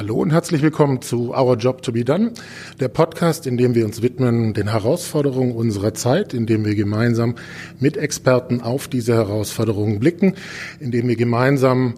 Hallo 0.00 0.14
und 0.14 0.32
herzlich 0.32 0.62
willkommen 0.62 1.02
zu 1.02 1.34
Our 1.34 1.58
Job 1.58 1.82
to 1.82 1.92
be 1.92 2.06
Done, 2.06 2.32
der 2.80 2.88
Podcast, 2.88 3.46
in 3.46 3.58
dem 3.58 3.74
wir 3.74 3.84
uns 3.84 4.00
widmen 4.00 4.54
den 4.54 4.68
Herausforderungen 4.68 5.52
unserer 5.54 5.92
Zeit, 5.92 6.32
in 6.32 6.46
dem 6.46 6.64
wir 6.64 6.74
gemeinsam 6.74 7.34
mit 7.80 7.98
Experten 7.98 8.62
auf 8.62 8.88
diese 8.88 9.12
Herausforderungen 9.12 10.00
blicken, 10.00 10.36
in 10.78 10.90
dem 10.90 11.06
wir 11.06 11.16
gemeinsam 11.16 11.96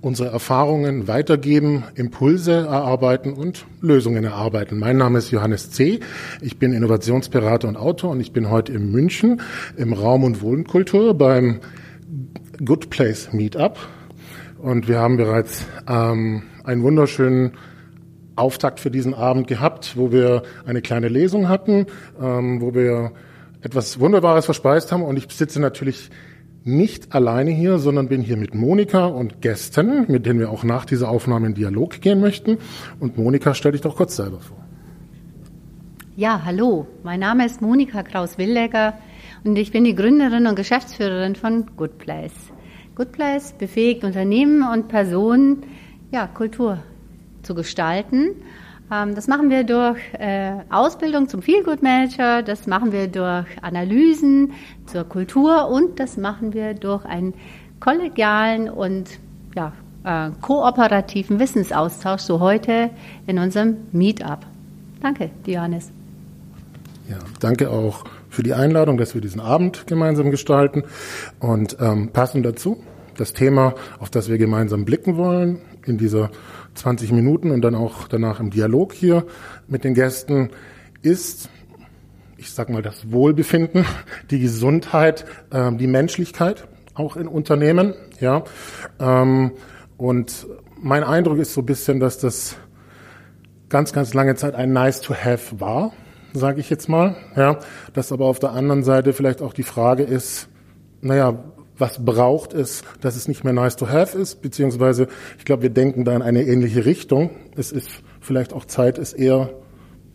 unsere 0.00 0.30
Erfahrungen 0.30 1.08
weitergeben, 1.08 1.84
Impulse 1.94 2.52
erarbeiten 2.52 3.34
und 3.34 3.66
Lösungen 3.82 4.24
erarbeiten. 4.24 4.78
Mein 4.78 4.96
Name 4.96 5.18
ist 5.18 5.30
Johannes 5.30 5.70
C. 5.72 6.00
Ich 6.40 6.58
bin 6.58 6.72
Innovationsberater 6.72 7.68
und 7.68 7.76
Autor 7.76 8.12
und 8.12 8.20
ich 8.20 8.32
bin 8.32 8.48
heute 8.48 8.72
in 8.72 8.90
München 8.90 9.42
im 9.76 9.92
Raum- 9.92 10.24
und 10.24 10.40
Wohnkultur 10.40 11.12
beim 11.12 11.60
Good 12.64 12.88
Place 12.88 13.34
Meetup. 13.34 13.76
Und 14.62 14.88
wir 14.88 14.98
haben 14.98 15.16
bereits 15.16 15.66
ähm, 15.88 16.42
einen 16.64 16.82
wunderschönen 16.82 17.52
Auftakt 18.36 18.78
für 18.78 18.90
diesen 18.90 19.14
Abend 19.14 19.46
gehabt, 19.46 19.96
wo 19.96 20.12
wir 20.12 20.42
eine 20.66 20.82
kleine 20.82 21.08
Lesung 21.08 21.48
hatten, 21.48 21.86
ähm, 22.20 22.60
wo 22.60 22.74
wir 22.74 23.12
etwas 23.62 24.00
Wunderbares 24.00 24.44
verspeist 24.44 24.92
haben. 24.92 25.02
Und 25.02 25.16
ich 25.16 25.30
sitze 25.30 25.60
natürlich 25.60 26.10
nicht 26.62 27.14
alleine 27.14 27.50
hier, 27.50 27.78
sondern 27.78 28.08
bin 28.08 28.20
hier 28.20 28.36
mit 28.36 28.54
Monika 28.54 29.06
und 29.06 29.40
Gästen, 29.40 30.04
mit 30.08 30.26
denen 30.26 30.38
wir 30.38 30.50
auch 30.50 30.62
nach 30.62 30.84
dieser 30.84 31.08
Aufnahme 31.08 31.46
in 31.46 31.54
Dialog 31.54 32.00
gehen 32.02 32.20
möchten. 32.20 32.58
Und 32.98 33.16
Monika, 33.16 33.54
stell 33.54 33.72
dich 33.72 33.80
doch 33.80 33.96
kurz 33.96 34.16
selber 34.16 34.40
vor. 34.40 34.58
Ja, 36.16 36.42
hallo. 36.44 36.86
Mein 37.02 37.20
Name 37.20 37.46
ist 37.46 37.62
Monika 37.62 38.02
Kraus-Willegger 38.02 38.92
und 39.42 39.56
ich 39.56 39.72
bin 39.72 39.84
die 39.84 39.94
Gründerin 39.94 40.46
und 40.46 40.54
Geschäftsführerin 40.54 41.34
von 41.34 41.64
Good 41.76 41.96
Place. 41.96 42.52
Good 43.00 43.12
Place 43.12 43.52
befähigt 43.52 44.04
Unternehmen 44.04 44.62
und 44.62 44.88
Personen, 44.88 45.62
ja, 46.10 46.26
Kultur 46.26 46.80
zu 47.42 47.54
gestalten. 47.54 48.32
Ähm, 48.92 49.14
das 49.14 49.26
machen 49.26 49.48
wir 49.48 49.64
durch 49.64 49.96
äh, 50.18 50.52
Ausbildung 50.68 51.26
zum 51.26 51.40
Feelgood 51.40 51.82
Manager, 51.82 52.42
das 52.42 52.66
machen 52.66 52.92
wir 52.92 53.08
durch 53.08 53.46
Analysen 53.62 54.52
zur 54.84 55.04
Kultur 55.04 55.68
und 55.70 55.98
das 55.98 56.18
machen 56.18 56.52
wir 56.52 56.74
durch 56.74 57.06
einen 57.06 57.32
kollegialen 57.80 58.68
und 58.68 59.08
ja, 59.56 59.72
äh, 60.04 60.30
kooperativen 60.42 61.40
Wissensaustausch, 61.40 62.20
so 62.20 62.38
heute 62.38 62.90
in 63.26 63.38
unserem 63.38 63.78
Meetup. 63.92 64.40
Danke, 65.00 65.30
Dionis. 65.46 65.90
Ja, 67.08 67.16
danke 67.40 67.70
auch 67.70 68.04
für 68.30 68.42
die 68.42 68.54
Einladung, 68.54 68.96
dass 68.96 69.14
wir 69.14 69.20
diesen 69.20 69.40
Abend 69.40 69.86
gemeinsam 69.86 70.30
gestalten. 70.30 70.84
Und 71.38 71.76
ähm, 71.80 72.10
passend 72.12 72.46
dazu 72.46 72.82
das 73.16 73.34
Thema, 73.34 73.74
auf 73.98 74.08
das 74.08 74.30
wir 74.30 74.38
gemeinsam 74.38 74.86
blicken 74.86 75.16
wollen, 75.18 75.60
in 75.84 75.98
dieser 75.98 76.30
20 76.74 77.12
Minuten 77.12 77.50
und 77.50 77.62
dann 77.62 77.74
auch 77.74 78.08
danach 78.08 78.40
im 78.40 78.50
Dialog 78.50 78.94
hier 78.94 79.26
mit 79.68 79.84
den 79.84 79.94
Gästen 79.94 80.50
ist, 81.02 81.50
ich 82.36 82.52
sag 82.52 82.70
mal, 82.70 82.82
das 82.82 83.12
Wohlbefinden, 83.12 83.84
die 84.30 84.40
Gesundheit, 84.40 85.26
äh, 85.50 85.72
die 85.72 85.86
Menschlichkeit, 85.86 86.66
auch 86.94 87.16
in 87.16 87.26
Unternehmen, 87.26 87.94
ja. 88.20 88.44
Ähm, 88.98 89.52
und 89.96 90.46
mein 90.80 91.04
Eindruck 91.04 91.38
ist 91.38 91.52
so 91.52 91.60
ein 91.60 91.66
bisschen, 91.66 92.00
dass 92.00 92.18
das 92.18 92.56
ganz, 93.68 93.92
ganz 93.92 94.14
lange 94.14 94.34
Zeit 94.34 94.54
ein 94.54 94.72
Nice 94.72 95.00
to 95.02 95.14
Have 95.14 95.60
war, 95.60 95.92
sage 96.32 96.60
ich 96.60 96.70
jetzt 96.70 96.88
mal, 96.88 97.16
ja. 97.36 97.58
Dass 97.92 98.12
aber 98.12 98.26
auf 98.26 98.38
der 98.38 98.52
anderen 98.52 98.82
Seite 98.82 99.12
vielleicht 99.12 99.42
auch 99.42 99.52
die 99.52 99.62
Frage 99.62 100.02
ist, 100.02 100.48
naja, 101.00 101.44
was 101.78 102.04
braucht 102.04 102.52
es, 102.52 102.82
dass 103.00 103.16
es 103.16 103.26
nicht 103.26 103.42
mehr 103.42 103.52
nice 103.52 103.76
to 103.76 103.88
have 103.88 104.16
ist, 104.16 104.42
beziehungsweise 104.42 105.08
ich 105.38 105.44
glaube, 105.44 105.62
wir 105.62 105.70
denken 105.70 106.04
da 106.04 106.14
in 106.14 106.22
eine 106.22 106.42
ähnliche 106.42 106.84
Richtung. 106.84 107.30
Es 107.56 107.72
ist 107.72 107.88
vielleicht 108.20 108.52
auch 108.52 108.66
Zeit, 108.66 108.98
es 108.98 109.12
eher 109.12 109.50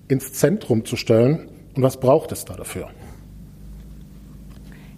ins 0.08 0.34
Zentrum 0.34 0.86
zu 0.86 0.96
stellen. 0.96 1.50
Und 1.76 1.84
was 1.84 2.00
braucht 2.00 2.32
es 2.32 2.46
da 2.46 2.56
dafür? 2.56 2.90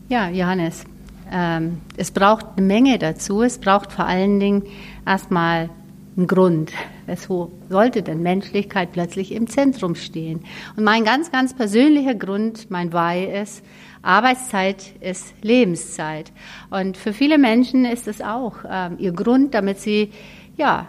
Ja, 0.10 0.30
Johannes, 0.30 0.84
ähm, 1.32 1.82
es 1.96 2.12
braucht 2.12 2.46
eine 2.58 2.66
Menge 2.66 3.00
dazu. 3.00 3.42
Es 3.42 3.58
braucht 3.58 3.92
vor 3.92 4.06
allen 4.06 4.40
Dingen 4.40 4.64
erstmal 5.06 5.70
einen 6.16 6.28
Grund. 6.28 6.72
Wieso 7.08 7.52
sollte 7.70 8.04
denn 8.04 8.22
Menschlichkeit 8.22 8.92
plötzlich 8.92 9.32
im 9.32 9.48
Zentrum 9.48 9.96
stehen? 9.96 10.42
Und 10.76 10.84
mein 10.84 11.06
ganz, 11.06 11.32
ganz 11.32 11.56
persönlicher 11.56 12.16
Grund, 12.16 12.70
mein 12.70 12.92
Why 12.92 13.42
ist, 13.42 13.64
Arbeitszeit 14.02 14.94
ist 15.00 15.34
Lebenszeit. 15.42 16.34
Und 16.70 16.98
für 16.98 17.14
viele 17.14 17.38
Menschen 17.38 17.86
ist 17.86 18.08
es 18.08 18.22
auch 18.22 18.64
äh, 18.66 18.90
ihr 18.98 19.14
Grund, 19.14 19.54
damit 19.54 19.80
sie 19.80 20.12
ja 20.58 20.88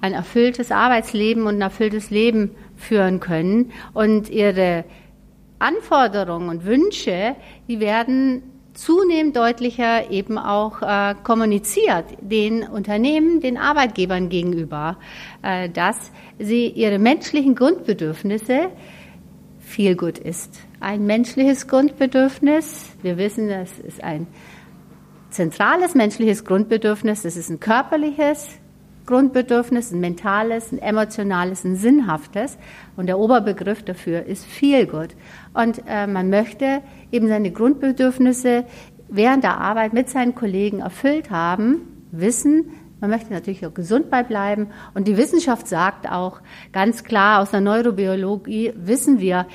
ein 0.00 0.12
erfülltes 0.12 0.72
Arbeitsleben 0.72 1.46
und 1.46 1.54
ein 1.56 1.62
erfülltes 1.62 2.10
Leben 2.10 2.50
führen 2.76 3.20
können. 3.20 3.70
Und 3.92 4.30
ihre 4.30 4.84
Anforderungen 5.60 6.48
und 6.48 6.64
Wünsche, 6.64 7.36
die 7.68 7.78
werden 7.78 8.42
zunehmend 8.74 9.36
deutlicher 9.36 10.10
eben 10.10 10.36
auch 10.36 10.82
äh, 10.82 11.14
kommuniziert 11.22 12.04
den 12.20 12.64
Unternehmen, 12.64 13.40
den 13.40 13.56
Arbeitgebern 13.56 14.28
gegenüber, 14.28 14.98
äh, 15.42 15.70
dass 15.70 16.12
sie 16.38 16.66
ihre 16.68 16.98
menschlichen 16.98 17.54
Grundbedürfnisse 17.54 18.70
viel 19.60 19.96
gut 19.96 20.18
ist. 20.18 20.60
Ein 20.80 21.06
menschliches 21.06 21.66
Grundbedürfnis, 21.66 22.90
wir 23.02 23.16
wissen, 23.16 23.48
das 23.48 23.78
ist 23.78 24.02
ein 24.02 24.26
zentrales 25.30 25.94
menschliches 25.94 26.44
Grundbedürfnis, 26.44 27.22
das 27.22 27.36
ist 27.36 27.50
ein 27.50 27.60
körperliches 27.60 28.58
Grundbedürfnis, 29.06 29.92
ein 29.92 30.00
mentales, 30.00 30.72
ein 30.72 30.78
emotionales, 30.78 31.64
ein 31.64 31.76
sinnhaftes. 31.76 32.58
Und 32.96 33.06
der 33.06 33.18
Oberbegriff 33.18 33.82
dafür 33.82 34.24
ist 34.24 34.44
viel 34.44 34.86
gut. 34.86 35.10
Und 35.52 35.82
äh, 35.86 36.06
man 36.06 36.30
möchte 36.30 36.80
eben 37.12 37.28
seine 37.28 37.50
Grundbedürfnisse 37.50 38.64
während 39.08 39.44
der 39.44 39.58
Arbeit 39.58 39.92
mit 39.92 40.08
seinen 40.08 40.34
Kollegen 40.34 40.80
erfüllt 40.80 41.30
haben, 41.30 41.82
wissen, 42.10 42.70
man 43.00 43.10
möchte 43.10 43.32
natürlich 43.32 43.66
auch 43.66 43.74
gesund 43.74 44.06
bleiben. 44.10 44.68
Und 44.94 45.06
die 45.08 45.16
Wissenschaft 45.16 45.68
sagt 45.68 46.10
auch 46.10 46.40
ganz 46.72 47.04
klar, 47.04 47.42
aus 47.42 47.50
der 47.50 47.60
Neurobiologie 47.60 48.72
wissen 48.76 49.20
wir, 49.20 49.46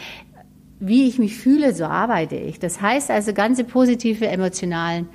wie 0.79 1.07
ich 1.07 1.19
mich 1.19 1.35
fühle, 1.35 1.73
so 1.73 1.85
arbeite 1.85 2.35
ich. 2.35 2.59
Das 2.59 2.81
heißt 2.81 3.09
also, 3.09 3.33
ganze 3.33 3.63
positive 3.63 4.27
emotionalen 4.27 5.09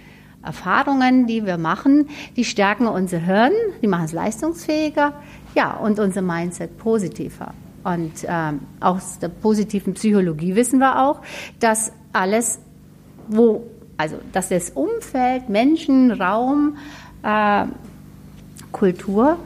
Erfahrungen, 0.44 1.26
die 1.26 1.44
wir 1.46 1.58
machen, 1.58 2.08
die 2.36 2.44
stärken 2.44 2.86
unser 2.86 3.18
Hirn, 3.18 3.52
die 3.82 3.86
machen 3.86 4.04
es 4.04 4.12
leistungsfähiger, 4.12 5.14
ja, 5.54 5.74
und 5.74 5.98
unser 5.98 6.22
Mindset 6.22 6.78
positiver. 6.78 7.54
Und 7.84 8.24
ähm, 8.26 8.60
aus 8.80 9.18
der 9.18 9.28
positiven 9.28 9.94
Psychologie 9.94 10.56
wissen 10.56 10.78
wir 10.78 11.02
auch, 11.02 11.20
dass 11.60 11.92
alles, 12.12 12.58
wo, 13.28 13.64
also 13.96 14.16
dass 14.32 14.48
das 14.48 14.70
Umfeld, 14.70 15.48
Menschen, 15.48 16.10
Raum, 16.10 16.78
äh, 17.22 17.66
Kultur, 18.72 19.38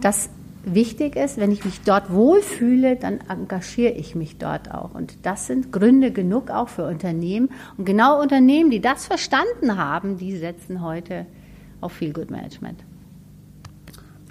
das 0.00 0.30
wichtig 0.64 1.16
ist, 1.16 1.38
wenn 1.38 1.50
ich 1.50 1.64
mich 1.64 1.80
dort 1.80 2.12
wohlfühle, 2.12 2.96
dann 2.96 3.20
engagiere 3.28 3.92
ich 3.92 4.14
mich 4.14 4.38
dort 4.38 4.72
auch. 4.72 4.94
Und 4.94 5.26
das 5.26 5.46
sind 5.46 5.72
Gründe 5.72 6.12
genug 6.12 6.50
auch 6.50 6.68
für 6.68 6.86
Unternehmen. 6.86 7.50
Und 7.76 7.84
genau 7.84 8.20
Unternehmen, 8.20 8.70
die 8.70 8.80
das 8.80 9.06
verstanden 9.06 9.76
haben, 9.76 10.18
die 10.18 10.36
setzen 10.36 10.82
heute 10.82 11.26
auf 11.80 11.92
Feel 11.92 12.12
Good 12.12 12.30
Management. 12.30 12.84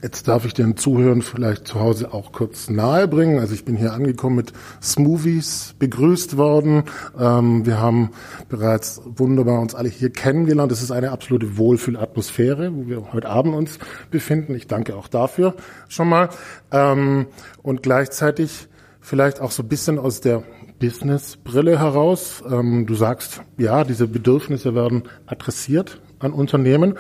Jetzt 0.02 0.28
darf 0.28 0.46
ich 0.46 0.56
den 0.56 0.78
Zuhörern 0.78 1.22
vielleicht 1.22 1.68
zu 1.68 1.80
Hause 1.80 2.12
auch 2.12 2.32
kurz 2.32 2.72
nahebringen. 2.72 3.38
Also 3.38 3.54
ich 3.54 3.66
bin 3.66 3.76
hier 3.76 3.94
angekommen 3.94 4.36
mit 4.36 4.52
Smoothies 4.82 5.76
begrüßt 5.78 6.38
worden. 6.38 6.86
Ähm, 7.20 7.68
wir 7.68 7.80
haben 7.80 8.10
bereits 8.50 9.00
wunderbar 9.06 9.62
uns 9.62 9.76
alle 9.76 9.90
hier 9.90 10.10
kennengelernt. 10.10 10.72
Es 10.72 10.82
ist 10.82 10.90
eine 10.90 11.12
absolute 11.12 11.56
Wohlfühlatmosphäre, 11.56 12.74
wo 12.74 12.88
wir 12.88 13.14
heute 13.14 13.30
Abend 13.30 13.54
uns 13.54 13.78
befinden. 14.10 14.56
Ich 14.56 14.66
danke 14.66 14.96
auch 14.96 15.08
dafür 15.08 15.54
schon 15.88 16.10
mal. 16.10 16.30
Ähm, 16.72 17.28
und 17.62 17.84
gleichzeitig 17.84 18.70
vielleicht 19.02 19.40
auch 19.40 19.52
so 19.52 19.62
ein 19.62 19.70
bisschen 19.70 20.00
aus 20.00 20.20
der 20.20 20.42
Business-Brille 20.80 21.78
heraus. 21.80 22.44
Ähm, 22.50 22.88
du 22.88 22.96
sagst, 22.96 23.44
ja, 23.60 23.84
diese 23.84 24.08
Bedürfnisse 24.08 24.74
werden 24.74 25.04
adressiert 25.28 26.02
an 26.18 26.34
Unternehmen. 26.34 26.98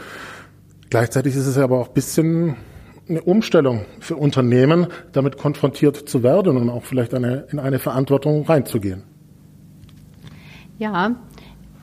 Gleichzeitig 0.91 1.35
ist 1.35 1.47
es 1.47 1.57
aber 1.57 1.79
auch 1.79 1.87
ein 1.87 1.93
bisschen 1.95 2.57
eine 3.11 3.21
Umstellung 3.21 3.85
für 3.99 4.15
Unternehmen, 4.15 4.87
damit 5.11 5.37
konfrontiert 5.37 5.97
zu 6.09 6.23
werden 6.23 6.57
und 6.57 6.69
auch 6.69 6.83
vielleicht 6.83 7.13
eine, 7.13 7.45
in 7.51 7.59
eine 7.59 7.77
Verantwortung 7.77 8.45
reinzugehen. 8.45 9.03
Ja, 10.79 11.15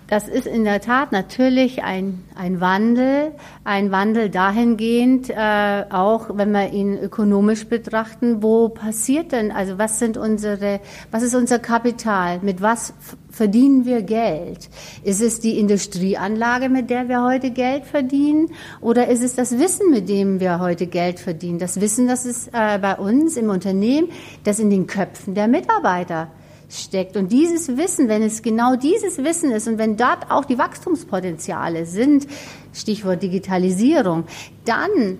das 0.08 0.26
ist 0.26 0.46
in 0.46 0.64
der 0.64 0.80
Tat 0.80 1.12
natürlich 1.12 1.82
ein, 1.82 2.24
ein 2.34 2.62
Wandel, 2.62 3.32
ein 3.62 3.92
Wandel 3.92 4.30
dahingehend, 4.30 5.28
äh, 5.28 5.84
auch 5.90 6.30
wenn 6.32 6.50
wir 6.50 6.72
ihn 6.72 6.96
ökonomisch 6.96 7.66
betrachten, 7.66 8.42
wo 8.42 8.70
passiert 8.70 9.32
denn, 9.32 9.52
also 9.52 9.76
was 9.76 9.98
sind 9.98 10.16
unsere, 10.16 10.80
was 11.10 11.22
ist 11.22 11.34
unser 11.34 11.58
Kapital, 11.58 12.40
mit 12.40 12.62
was 12.62 12.94
verdienen 13.30 13.84
wir 13.84 14.00
Geld? 14.00 14.70
Ist 15.04 15.20
es 15.20 15.40
die 15.40 15.58
Industrieanlage, 15.58 16.70
mit 16.70 16.88
der 16.88 17.10
wir 17.10 17.22
heute 17.22 17.50
Geld 17.50 17.84
verdienen, 17.84 18.48
oder 18.80 19.08
ist 19.08 19.22
es 19.22 19.34
das 19.34 19.58
Wissen, 19.58 19.90
mit 19.90 20.08
dem 20.08 20.40
wir 20.40 20.58
heute 20.58 20.86
Geld 20.86 21.20
verdienen? 21.20 21.58
Das 21.58 21.82
Wissen, 21.82 22.08
das 22.08 22.24
ist 22.24 22.48
äh, 22.54 22.78
bei 22.78 22.96
uns 22.96 23.36
im 23.36 23.50
Unternehmen, 23.50 24.08
das 24.44 24.58
in 24.58 24.70
den 24.70 24.86
Köpfen 24.86 25.34
der 25.34 25.48
Mitarbeiter 25.48 26.28
steckt. 26.68 27.16
Und 27.16 27.32
dieses 27.32 27.76
Wissen, 27.76 28.08
wenn 28.08 28.22
es 28.22 28.42
genau 28.42 28.76
dieses 28.76 29.18
Wissen 29.18 29.50
ist 29.52 29.68
und 29.68 29.78
wenn 29.78 29.96
dort 29.96 30.30
auch 30.30 30.44
die 30.44 30.58
Wachstumspotenziale 30.58 31.86
sind, 31.86 32.26
Stichwort 32.72 33.22
Digitalisierung, 33.22 34.24
dann 34.64 35.18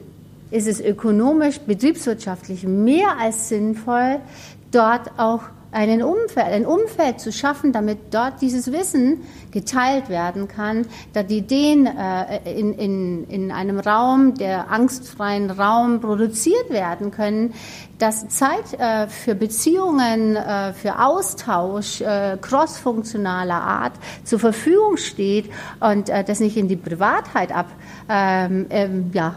ist 0.50 0.68
es 0.68 0.80
ökonomisch, 0.80 1.58
betriebswirtschaftlich 1.60 2.64
mehr 2.64 3.18
als 3.18 3.48
sinnvoll, 3.48 4.20
dort 4.70 5.18
auch 5.18 5.42
einen 5.70 6.02
Umfeld, 6.02 6.46
ein 6.46 6.66
Umfeld 6.66 7.20
zu 7.20 7.32
schaffen, 7.32 7.72
damit 7.72 7.98
dort 8.12 8.40
dieses 8.40 8.72
Wissen 8.72 9.22
geteilt 9.50 10.08
werden 10.08 10.48
kann, 10.48 10.86
dass 11.12 11.26
die 11.26 11.38
Ideen 11.38 11.86
äh, 11.86 12.58
in, 12.58 12.72
in, 12.74 13.24
in 13.28 13.52
einem 13.52 13.78
Raum, 13.78 14.34
der 14.34 14.70
angstfreien 14.70 15.50
Raum 15.50 16.00
produziert 16.00 16.70
werden 16.70 17.10
können, 17.10 17.54
dass 17.98 18.28
Zeit 18.28 18.78
äh, 18.78 19.08
für 19.08 19.34
Beziehungen, 19.34 20.36
äh, 20.36 20.72
für 20.72 21.00
Austausch 21.04 22.00
äh, 22.00 22.38
crossfunktionaler 22.40 23.60
Art 23.60 23.92
zur 24.24 24.38
Verfügung 24.38 24.96
steht 24.96 25.50
und 25.80 26.08
äh, 26.08 26.24
das 26.24 26.40
nicht 26.40 26.56
in 26.56 26.68
die 26.68 26.76
Privatheit 26.76 27.52
ab 27.52 27.66
ähm, 28.08 28.66
ähm, 28.70 29.10
ja, 29.12 29.34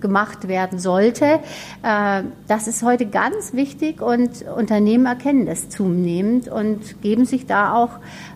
gemacht 0.00 0.48
werden 0.48 0.78
sollte. 0.78 1.40
Äh, 1.82 2.22
das 2.48 2.68
ist 2.68 2.82
heute 2.82 3.06
ganz 3.06 3.52
wichtig 3.52 4.00
und 4.00 4.42
Unternehmen 4.42 5.06
erkennen 5.06 5.46
das 5.46 5.68
zunehmend 5.68 6.48
und 6.48 7.02
geben 7.02 7.24
sich 7.24 7.46
da 7.46 7.74
auch 7.74 7.90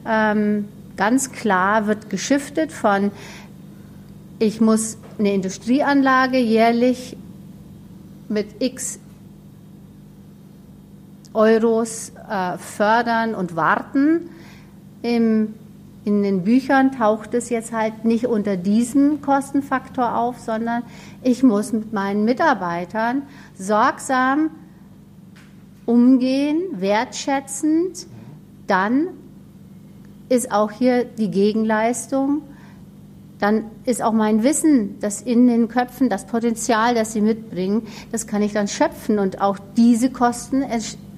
ähm, 0.09 0.69
ganz 0.97 1.33
klar, 1.33 1.87
wird 1.87 2.11
geschiftet 2.11 2.73
von, 2.73 3.11
ich 4.39 4.61
muss 4.61 4.99
eine 5.19 5.33
Industrieanlage 5.33 6.39
jährlich 6.39 7.17
mit 8.29 8.63
x 8.63 8.99
Euros 11.33 12.13
äh, 12.31 12.57
fördern 12.57 13.35
und 13.35 13.57
warten 13.57 14.31
im 15.03 15.55
in 16.07 16.23
den 16.23 16.45
Büchern 16.45 16.93
taucht 16.93 17.35
es 17.35 17.51
jetzt 17.51 17.73
halt 17.73 18.05
nicht 18.05 18.29
unter 18.29 18.57
diesem 18.57 19.21
Kostenfaktor 19.23 20.17
auf, 20.17 20.39
sondern 20.39 20.85
ich 21.21 21.43
muss 21.43 21.73
mit 21.73 21.93
meinen 21.93 22.25
Mitarbeitern 22.25 23.23
sorgsam 23.59 24.51
umgehen, 25.85 26.63
wertschätzend. 26.77 28.07
Dann 28.69 29.09
ist 30.29 30.53
auch 30.53 30.71
hier 30.71 31.05
die 31.05 31.33
Gegenleistung. 31.33 32.43
Dann 33.41 33.65
ist 33.85 34.01
auch 34.01 34.13
mein 34.13 34.45
Wissen, 34.45 35.01
das 35.01 35.21
in 35.21 35.49
den 35.49 35.67
Köpfen, 35.67 36.09
das 36.09 36.29
Potenzial, 36.29 36.95
das 36.95 37.15
sie 37.15 37.21
mitbringen, 37.21 37.83
das 38.13 38.29
kann 38.29 38.43
ich 38.43 38.53
dann 38.53 38.69
schöpfen. 38.69 39.19
Und 39.19 39.41
auch 39.41 39.59
diese 39.77 40.11
Kosten 40.11 40.63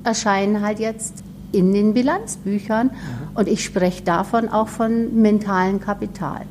erscheinen 0.02 0.62
halt 0.62 0.78
jetzt 0.78 1.22
in 1.52 1.72
den 1.72 1.94
Bilanzbüchern. 1.94 2.88
Mhm. 2.88 3.36
Und 3.36 3.48
ich 3.48 3.64
spreche 3.64 4.02
davon 4.02 4.48
auch 4.48 4.68
von 4.68 5.20
mentalen 5.20 5.80
Kapital. 5.80 6.42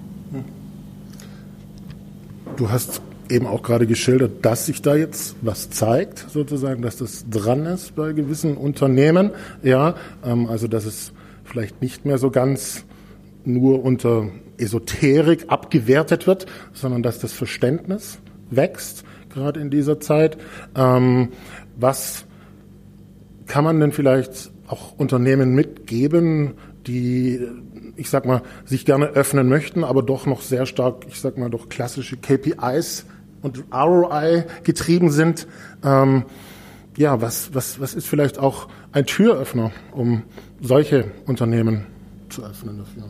Du 2.57 2.71
hast 2.71 3.01
eben 3.29 3.45
auch 3.45 3.61
gerade 3.61 3.85
geschildert, 3.85 4.44
dass 4.44 4.65
sich 4.65 4.81
da 4.81 4.95
jetzt 4.95 5.35
was 5.41 5.69
zeigt, 5.69 6.25
sozusagen, 6.29 6.81
dass 6.81 6.97
das 6.97 7.25
dran 7.29 7.65
ist 7.65 7.95
bei 7.95 8.13
gewissen 8.13 8.57
Unternehmen. 8.57 9.31
Ja, 9.61 9.95
ähm, 10.23 10.47
also 10.47 10.67
dass 10.67 10.85
es 10.85 11.11
vielleicht 11.43 11.81
nicht 11.81 12.05
mehr 12.05 12.17
so 12.17 12.31
ganz 12.31 12.83
nur 13.45 13.83
unter 13.83 14.29
Esoterik 14.57 15.45
abgewertet 15.50 16.25
wird, 16.25 16.47
sondern 16.73 17.03
dass 17.03 17.19
das 17.19 17.31
Verständnis 17.31 18.17
wächst, 18.50 19.03
gerade 19.29 19.59
in 19.59 19.69
dieser 19.69 20.00
Zeit. 20.00 20.38
Ähm, 20.75 21.29
was 21.75 22.25
kann 23.45 23.63
man 23.63 23.79
denn 23.79 23.91
vielleicht 23.91 24.51
auch 24.67 24.97
Unternehmen 24.97 25.55
mitgeben, 25.55 26.53
die, 26.85 27.39
ich 27.95 28.09
sag 28.09 28.25
mal, 28.25 28.41
sich 28.65 28.85
gerne 28.85 29.07
öffnen 29.07 29.47
möchten, 29.49 29.83
aber 29.83 30.03
doch 30.03 30.25
noch 30.25 30.41
sehr 30.41 30.65
stark, 30.65 31.05
ich 31.07 31.19
sag 31.19 31.37
mal, 31.37 31.49
durch 31.49 31.69
klassische 31.69 32.17
KPIs 32.17 33.05
und 33.41 33.63
ROI 33.73 34.45
getrieben 34.63 35.09
sind. 35.09 35.47
Ähm, 35.83 36.25
ja, 36.97 37.21
was, 37.21 37.53
was, 37.53 37.79
was 37.79 37.93
ist 37.93 38.07
vielleicht 38.07 38.39
auch 38.39 38.67
ein 38.91 39.05
Türöffner, 39.05 39.71
um 39.91 40.23
solche 40.61 41.11
Unternehmen 41.25 41.85
zu 42.29 42.43
öffnen 42.43 42.79
dafür? 42.79 43.03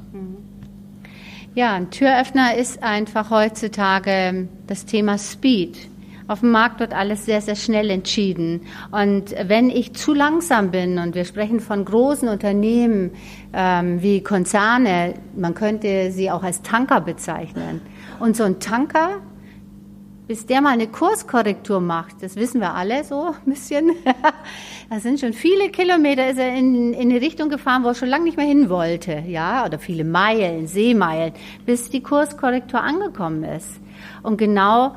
Ja, 1.56 1.74
ein 1.74 1.89
Türöffner 1.89 2.56
ist 2.56 2.83
einfach 2.83 3.31
heutzutage 3.31 4.48
das 4.68 4.86
Thema 4.86 5.18
Speed. 5.18 5.89
Auf 6.28 6.42
dem 6.42 6.52
Markt 6.52 6.82
wird 6.82 6.94
alles 6.94 7.26
sehr, 7.26 7.40
sehr 7.40 7.56
schnell 7.56 7.90
entschieden. 7.90 8.62
Und 8.92 9.34
wenn 9.48 9.70
ich 9.70 9.94
zu 9.94 10.14
langsam 10.14 10.72
bin, 10.72 11.00
und 11.00 11.16
wir 11.16 11.24
sprechen 11.24 11.62
von 11.62 11.86
großen 11.86 12.28
Unternehmen 12.28 13.12
ähm, 13.54 14.02
wie 14.02 14.22
Konzerne, 14.22 15.14
man 15.38 15.54
könnte 15.54 16.12
sie 16.12 16.30
auch 16.30 16.44
als 16.44 16.62
Tanker 16.64 17.00
bezeichnen. 17.00 17.82
Und 18.20 18.36
so 18.36 18.44
ein 18.44 18.60
Tanker, 18.60 19.22
bis 20.28 20.46
der 20.46 20.60
mal 20.60 20.72
eine 20.72 20.88
Kurskorrektur 20.88 21.80
macht, 21.80 22.22
das 22.22 22.36
wissen 22.36 22.60
wir 22.60 22.74
alle 22.74 23.06
so 23.06 23.28
ein 23.28 23.50
bisschen. 23.54 23.92
da 24.90 25.00
sind 25.00 25.22
schon 25.22 25.32
viele 25.32 25.70
Kilometer, 25.70 26.30
ist 26.30 26.40
er 26.40 26.54
in, 26.54 26.94
in 26.94 27.10
eine 27.10 27.22
Richtung 27.22 27.48
gefahren, 27.48 27.86
wo 27.86 27.90
er 27.90 27.96
schon 27.96 28.10
lange 28.10 28.26
nicht 28.26 28.36
mehr 28.36 28.46
hin 28.46 28.70
wollte, 28.70 29.24
ja, 29.26 29.66
oder 29.66 29.80
viele 29.80 30.04
Meilen, 30.04 30.68
Seemeilen, 30.68 31.32
bis 31.66 31.90
die 31.90 32.04
Kurskorrektur 32.04 32.82
angekommen 32.82 33.46
ist. 33.46 33.80
Und 34.24 34.38
genau 34.38 34.94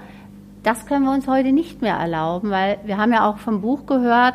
das 0.62 0.86
können 0.86 1.04
wir 1.04 1.12
uns 1.12 1.26
heute 1.26 1.52
nicht 1.52 1.82
mehr 1.82 1.96
erlauben, 1.96 2.50
weil 2.50 2.78
wir 2.84 2.98
haben 2.98 3.12
ja 3.12 3.28
auch 3.28 3.38
vom 3.38 3.60
Buch 3.60 3.86
gehört, 3.86 4.34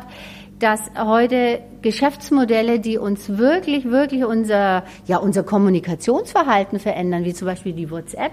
dass 0.58 0.80
heute 0.98 1.60
Geschäftsmodelle, 1.82 2.80
die 2.80 2.98
uns 2.98 3.36
wirklich, 3.36 3.84
wirklich 3.84 4.24
unser, 4.24 4.84
ja, 5.06 5.18
unser 5.18 5.42
Kommunikationsverhalten 5.42 6.78
verändern, 6.78 7.24
wie 7.24 7.34
zum 7.34 7.46
Beispiel 7.46 7.72
die 7.72 7.90
WhatsApp, 7.90 8.32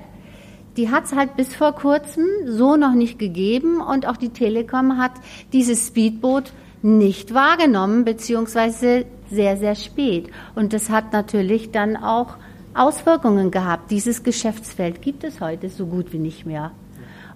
die 0.77 0.89
hat 0.89 1.05
es 1.05 1.13
halt 1.13 1.35
bis 1.35 1.53
vor 1.53 1.73
kurzem 1.73 2.25
so 2.45 2.77
noch 2.77 2.93
nicht 2.93 3.19
gegeben 3.19 3.79
und 3.81 4.07
auch 4.07 4.17
die 4.17 4.29
Telekom 4.29 4.97
hat 4.97 5.11
dieses 5.51 5.87
Speedboot 5.87 6.51
nicht 6.81 7.33
wahrgenommen, 7.33 8.05
beziehungsweise 8.05 9.05
sehr, 9.29 9.57
sehr 9.57 9.75
spät. 9.75 10.29
Und 10.55 10.73
das 10.73 10.89
hat 10.89 11.13
natürlich 11.13 11.71
dann 11.71 11.95
auch 11.95 12.35
Auswirkungen 12.73 13.51
gehabt. 13.51 13.91
Dieses 13.91 14.23
Geschäftsfeld 14.23 15.01
gibt 15.01 15.23
es 15.23 15.41
heute 15.41 15.69
so 15.69 15.85
gut 15.85 16.11
wie 16.11 16.19
nicht 16.19 16.45
mehr. 16.45 16.71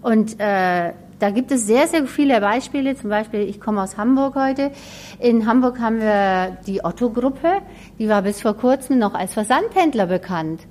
Und 0.02 0.40
äh, 0.40 0.94
da 1.20 1.32
gibt 1.32 1.52
es 1.52 1.66
sehr, 1.66 1.88
sehr 1.88 2.06
viele 2.06 2.40
Beispiele. 2.40 2.96
Zum 2.96 3.10
Beispiel, 3.10 3.42
ich 3.42 3.60
komme 3.60 3.82
aus 3.82 3.98
Hamburg 3.98 4.36
heute. 4.36 4.72
In 5.20 5.48
Hamburg 5.48 5.80
haben 5.80 6.00
wir 6.00 6.58
die 6.68 6.84
Otto-Gruppe. 6.84 7.62
Die 7.98 8.08
war 8.08 8.22
bis 8.22 8.42
vor 8.42 8.56
kurzem 8.56 9.00
noch 9.00 9.16
als 9.16 9.34
Versandhändler 9.34 10.06
bekannt. 10.06 10.62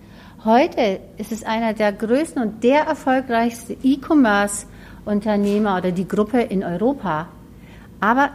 Heute 0.45 1.01
ist 1.17 1.33
es 1.33 1.43
einer 1.43 1.73
der 1.73 1.93
größten 1.93 2.41
und 2.41 2.63
der 2.63 2.83
erfolgreichste 2.83 3.77
E-Commerce-Unternehmer 3.83 5.79
oder 5.79 5.91
die 5.91 6.07
Gruppe 6.07 6.41
in 6.41 6.63
Europa. 6.63 7.27
Aber 7.99 8.31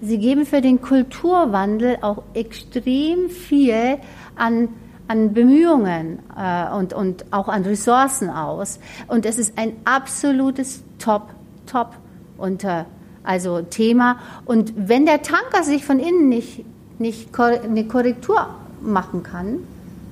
sie 0.00 0.18
geben 0.18 0.44
für 0.44 0.60
den 0.60 0.80
Kulturwandel 0.80 1.98
auch 2.00 2.24
extrem 2.34 3.30
viel 3.30 3.98
an 4.34 4.70
an 5.08 5.34
Bemühungen 5.34 6.18
äh, 6.36 6.70
und, 6.74 6.92
und 6.92 7.32
auch 7.32 7.48
an 7.48 7.62
Ressourcen 7.62 8.30
aus. 8.30 8.78
Und 9.08 9.26
es 9.26 9.38
ist 9.38 9.58
ein 9.58 9.74
absolutes 9.84 10.82
Top, 10.98 11.28
Top 11.66 11.94
unter, 12.38 12.86
also 13.24 13.62
Thema. 13.62 14.18
Und 14.44 14.72
wenn 14.76 15.06
der 15.06 15.22
Tanker 15.22 15.64
sich 15.64 15.84
von 15.84 15.98
innen 15.98 16.28
nicht, 16.28 16.64
nicht 16.98 17.38
eine 17.38 17.84
Korrektur 17.86 18.48
machen 18.80 19.22
kann, 19.22 19.60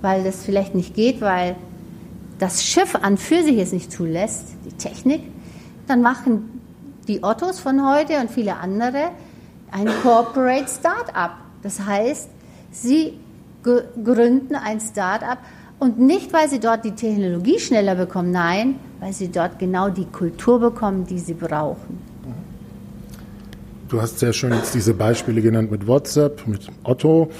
weil 0.02 0.24
das 0.24 0.44
vielleicht 0.44 0.74
nicht 0.74 0.94
geht, 0.94 1.20
weil 1.20 1.56
das 2.38 2.64
Schiff 2.64 2.94
an 2.94 3.16
für 3.16 3.42
sich 3.42 3.58
es 3.58 3.72
nicht 3.72 3.92
zulässt, 3.92 4.54
die 4.64 4.72
Technik, 4.72 5.22
dann 5.86 6.02
machen 6.02 6.60
die 7.06 7.22
Ottos 7.22 7.58
von 7.58 7.86
heute 7.86 8.18
und 8.20 8.30
viele 8.30 8.56
andere 8.56 9.10
ein 9.70 9.88
Corporate 10.02 10.68
Startup. 10.68 11.32
Das 11.62 11.80
heißt, 11.80 12.28
sie 12.70 13.18
gründen 13.62 14.54
ein 14.54 14.80
Start-up 14.80 15.38
und 15.78 15.98
nicht, 15.98 16.32
weil 16.32 16.48
sie 16.48 16.60
dort 16.60 16.84
die 16.84 16.92
Technologie 16.92 17.58
schneller 17.58 17.94
bekommen, 17.94 18.30
nein, 18.30 18.76
weil 19.00 19.12
sie 19.12 19.28
dort 19.28 19.58
genau 19.58 19.88
die 19.88 20.04
Kultur 20.04 20.60
bekommen, 20.60 21.06
die 21.06 21.18
sie 21.18 21.34
brauchen. 21.34 21.98
Du 23.88 24.00
hast 24.00 24.20
sehr 24.20 24.32
schön 24.32 24.52
jetzt 24.52 24.74
diese 24.74 24.94
Beispiele 24.94 25.42
genannt 25.42 25.70
mit 25.70 25.86
WhatsApp, 25.86 26.46
mit 26.46 26.68
Otto. 26.84 27.30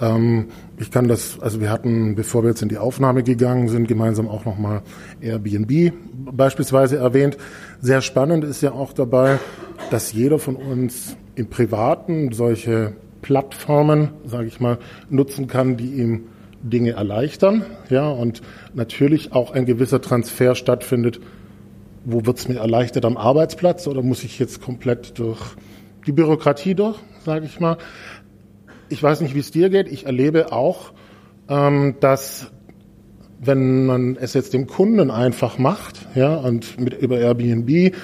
Ähm, 0.00 0.46
ich 0.78 0.90
kann 0.90 1.08
das, 1.08 1.38
also 1.40 1.60
wir 1.60 1.70
hatten, 1.70 2.14
bevor 2.14 2.44
wir 2.44 2.50
jetzt 2.50 2.62
in 2.62 2.68
die 2.68 2.78
Aufnahme 2.78 3.22
gegangen 3.22 3.68
sind, 3.68 3.88
gemeinsam 3.88 4.28
auch 4.28 4.44
nochmal 4.44 4.82
Airbnb 5.20 5.92
beispielsweise 6.32 6.96
erwähnt. 6.96 7.36
Sehr 7.80 8.00
spannend 8.00 8.44
ist 8.44 8.62
ja 8.62 8.72
auch 8.72 8.92
dabei, 8.92 9.38
dass 9.90 10.12
jeder 10.12 10.38
von 10.38 10.56
uns 10.56 11.16
im 11.34 11.48
Privaten 11.48 12.32
solche 12.32 12.94
Plattformen, 13.22 14.10
sage 14.24 14.46
ich 14.46 14.60
mal, 14.60 14.78
nutzen 15.10 15.46
kann, 15.46 15.76
die 15.76 15.92
ihm 15.94 16.24
Dinge 16.62 16.92
erleichtern, 16.92 17.64
ja, 17.88 18.08
und 18.08 18.42
natürlich 18.74 19.32
auch 19.32 19.52
ein 19.52 19.64
gewisser 19.64 20.00
Transfer 20.00 20.54
stattfindet. 20.54 21.20
Wo 22.04 22.26
wird 22.26 22.38
es 22.38 22.48
mir 22.48 22.58
erleichtert 22.58 23.04
am 23.04 23.16
Arbeitsplatz 23.16 23.86
oder 23.86 24.02
muss 24.02 24.24
ich 24.24 24.38
jetzt 24.38 24.60
komplett 24.60 25.18
durch 25.18 25.40
die 26.06 26.12
Bürokratie 26.12 26.74
durch, 26.74 26.98
sage 27.24 27.46
ich 27.46 27.60
mal? 27.60 27.76
Ich 28.88 29.02
weiß 29.02 29.20
nicht, 29.20 29.34
wie 29.34 29.40
es 29.40 29.50
dir 29.50 29.68
geht. 29.68 29.88
Ich 29.88 30.06
erlebe 30.06 30.52
auch, 30.52 30.92
ähm, 31.48 31.96
dass 32.00 32.50
wenn 33.40 33.86
man 33.86 34.16
es 34.16 34.34
jetzt 34.34 34.52
dem 34.52 34.66
Kunden 34.66 35.10
einfach 35.10 35.58
macht, 35.58 36.08
ja, 36.14 36.34
und 36.36 36.80
mit 36.80 36.94
über 37.00 37.18
Airbnb, 37.18 37.94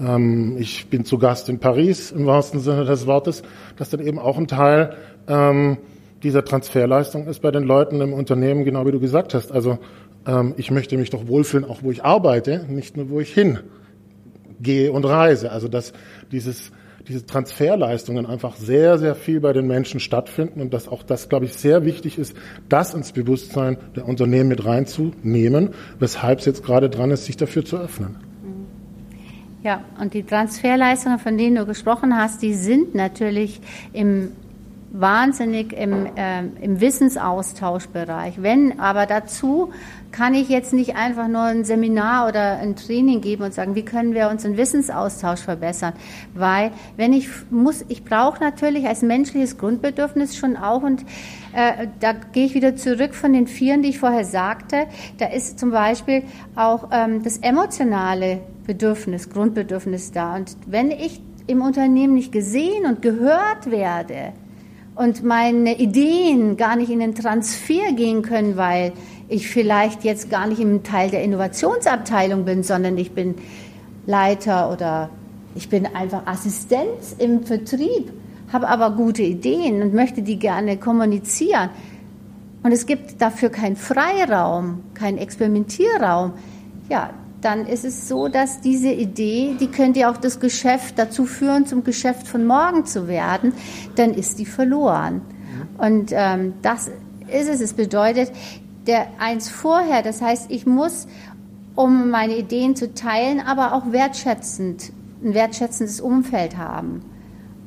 ähm, 0.00 0.56
ich 0.58 0.86
bin 0.88 1.04
zu 1.04 1.18
Gast 1.18 1.48
in 1.48 1.58
Paris 1.58 2.10
im 2.10 2.26
wahrsten 2.26 2.60
Sinne 2.60 2.84
des 2.84 3.06
Wortes, 3.06 3.42
dass 3.76 3.90
dann 3.90 4.00
eben 4.00 4.18
auch 4.18 4.38
ein 4.38 4.46
Teil 4.46 4.96
ähm, 5.28 5.78
dieser 6.22 6.44
Transferleistung 6.44 7.26
ist 7.26 7.40
bei 7.40 7.50
den 7.50 7.64
Leuten 7.64 8.00
im 8.00 8.12
Unternehmen, 8.12 8.64
genau 8.64 8.86
wie 8.86 8.92
du 8.92 9.00
gesagt 9.00 9.34
hast. 9.34 9.52
Also 9.52 9.78
ähm, 10.26 10.54
ich 10.56 10.70
möchte 10.70 10.96
mich 10.96 11.10
doch 11.10 11.26
wohlfühlen, 11.26 11.64
auch 11.64 11.82
wo 11.82 11.90
ich 11.90 12.04
arbeite, 12.04 12.66
nicht 12.68 12.96
nur 12.96 13.10
wo 13.10 13.20
ich 13.20 13.34
hingehe 13.34 14.90
und 14.92 15.04
reise. 15.04 15.52
Also 15.52 15.68
dass 15.68 15.92
dieses 16.32 16.72
diese 17.08 17.26
Transferleistungen 17.26 18.26
einfach 18.26 18.56
sehr, 18.56 18.98
sehr 18.98 19.14
viel 19.14 19.40
bei 19.40 19.52
den 19.52 19.66
Menschen 19.66 20.00
stattfinden 20.00 20.60
und 20.60 20.72
dass 20.72 20.88
auch 20.88 21.02
das, 21.02 21.28
glaube 21.28 21.44
ich, 21.44 21.52
sehr 21.52 21.84
wichtig 21.84 22.18
ist, 22.18 22.34
das 22.68 22.94
ins 22.94 23.12
Bewusstsein 23.12 23.76
der 23.94 24.08
Unternehmen 24.08 24.48
mit 24.48 24.64
reinzunehmen, 24.64 25.70
weshalb 25.98 26.38
es 26.38 26.46
jetzt 26.46 26.64
gerade 26.64 26.88
dran 26.88 27.10
ist, 27.10 27.26
sich 27.26 27.36
dafür 27.36 27.64
zu 27.64 27.76
öffnen. 27.76 28.16
Ja, 29.64 29.82
und 29.98 30.12
die 30.12 30.24
Transferleistungen, 30.24 31.18
von 31.18 31.38
denen 31.38 31.56
du 31.56 31.64
gesprochen 31.64 32.14
hast, 32.14 32.42
die 32.42 32.52
sind 32.52 32.94
natürlich 32.94 33.62
im 33.94 34.32
wahnsinnig 34.94 35.72
im, 35.72 36.06
äh, 36.14 36.44
im 36.62 36.80
Wissensaustauschbereich. 36.80 38.40
Wenn 38.40 38.78
aber 38.78 39.06
dazu 39.06 39.72
kann 40.12 40.34
ich 40.34 40.48
jetzt 40.48 40.72
nicht 40.72 40.94
einfach 40.94 41.26
nur 41.26 41.42
ein 41.42 41.64
Seminar 41.64 42.28
oder 42.28 42.58
ein 42.58 42.76
Training 42.76 43.20
geben 43.20 43.42
und 43.42 43.52
sagen, 43.52 43.74
wie 43.74 43.84
können 43.84 44.14
wir 44.14 44.28
unseren 44.28 44.56
Wissensaustausch 44.56 45.40
verbessern? 45.40 45.94
Weil 46.32 46.70
wenn 46.96 47.12
ich 47.12 47.28
muss, 47.50 47.84
ich 47.88 48.04
brauche 48.04 48.38
natürlich 48.38 48.86
als 48.86 49.02
menschliches 49.02 49.58
Grundbedürfnis 49.58 50.36
schon 50.36 50.56
auch 50.56 50.84
und 50.84 51.02
äh, 51.54 51.88
da 51.98 52.12
gehe 52.12 52.46
ich 52.46 52.54
wieder 52.54 52.76
zurück 52.76 53.16
von 53.16 53.32
den 53.32 53.48
Vieren, 53.48 53.82
die 53.82 53.88
ich 53.88 53.98
vorher 53.98 54.24
sagte. 54.24 54.86
Da 55.18 55.26
ist 55.26 55.58
zum 55.58 55.72
Beispiel 55.72 56.22
auch 56.54 56.90
ähm, 56.92 57.24
das 57.24 57.38
emotionale 57.38 58.42
Bedürfnis, 58.64 59.28
Grundbedürfnis 59.28 60.12
da. 60.12 60.36
Und 60.36 60.56
wenn 60.66 60.92
ich 60.92 61.20
im 61.48 61.62
Unternehmen 61.62 62.14
nicht 62.14 62.30
gesehen 62.30 62.86
und 62.86 63.02
gehört 63.02 63.72
werde, 63.72 64.32
und 64.94 65.24
meine 65.24 65.78
Ideen 65.78 66.56
gar 66.56 66.76
nicht 66.76 66.90
in 66.90 67.00
den 67.00 67.14
Transfer 67.14 67.92
gehen 67.92 68.22
können, 68.22 68.56
weil 68.56 68.92
ich 69.28 69.48
vielleicht 69.48 70.04
jetzt 70.04 70.30
gar 70.30 70.46
nicht 70.46 70.60
im 70.60 70.82
Teil 70.82 71.10
der 71.10 71.22
Innovationsabteilung 71.22 72.44
bin, 72.44 72.62
sondern 72.62 72.96
ich 72.98 73.12
bin 73.12 73.34
Leiter 74.06 74.70
oder 74.70 75.10
ich 75.54 75.68
bin 75.68 75.86
einfach 75.86 76.26
Assistent 76.26 77.00
im 77.18 77.44
Vertrieb, 77.44 78.12
habe 78.52 78.68
aber 78.68 78.90
gute 78.90 79.22
Ideen 79.22 79.82
und 79.82 79.94
möchte 79.94 80.22
die 80.22 80.38
gerne 80.38 80.76
kommunizieren. 80.76 81.70
Und 82.62 82.72
es 82.72 82.86
gibt 82.86 83.20
dafür 83.20 83.50
keinen 83.50 83.76
Freiraum, 83.76 84.82
keinen 84.94 85.18
Experimentierraum. 85.18 86.32
Ja, 86.88 87.10
dann 87.44 87.66
ist 87.66 87.84
es 87.84 88.08
so, 88.08 88.28
dass 88.28 88.60
diese 88.60 88.90
Idee, 88.90 89.56
die 89.60 89.68
könnte 89.68 90.08
auch 90.08 90.16
das 90.16 90.40
Geschäft 90.40 90.98
dazu 90.98 91.26
führen, 91.26 91.66
zum 91.66 91.84
Geschäft 91.84 92.26
von 92.26 92.46
morgen 92.46 92.86
zu 92.86 93.06
werden, 93.06 93.52
dann 93.96 94.14
ist 94.14 94.38
die 94.38 94.46
verloren. 94.46 95.22
Und 95.78 96.10
ähm, 96.12 96.54
das 96.62 96.88
ist 97.28 97.48
es. 97.48 97.60
Es 97.60 97.72
bedeutet, 97.74 98.32
der 98.86 99.06
eins 99.18 99.48
vorher, 99.48 100.02
das 100.02 100.20
heißt, 100.20 100.50
ich 100.50 100.66
muss, 100.66 101.06
um 101.74 102.10
meine 102.10 102.36
Ideen 102.36 102.76
zu 102.76 102.94
teilen, 102.94 103.40
aber 103.40 103.72
auch 103.72 103.92
wertschätzend, 103.92 104.92
ein 105.22 105.34
wertschätzendes 105.34 106.00
Umfeld 106.00 106.56
haben. 106.56 107.02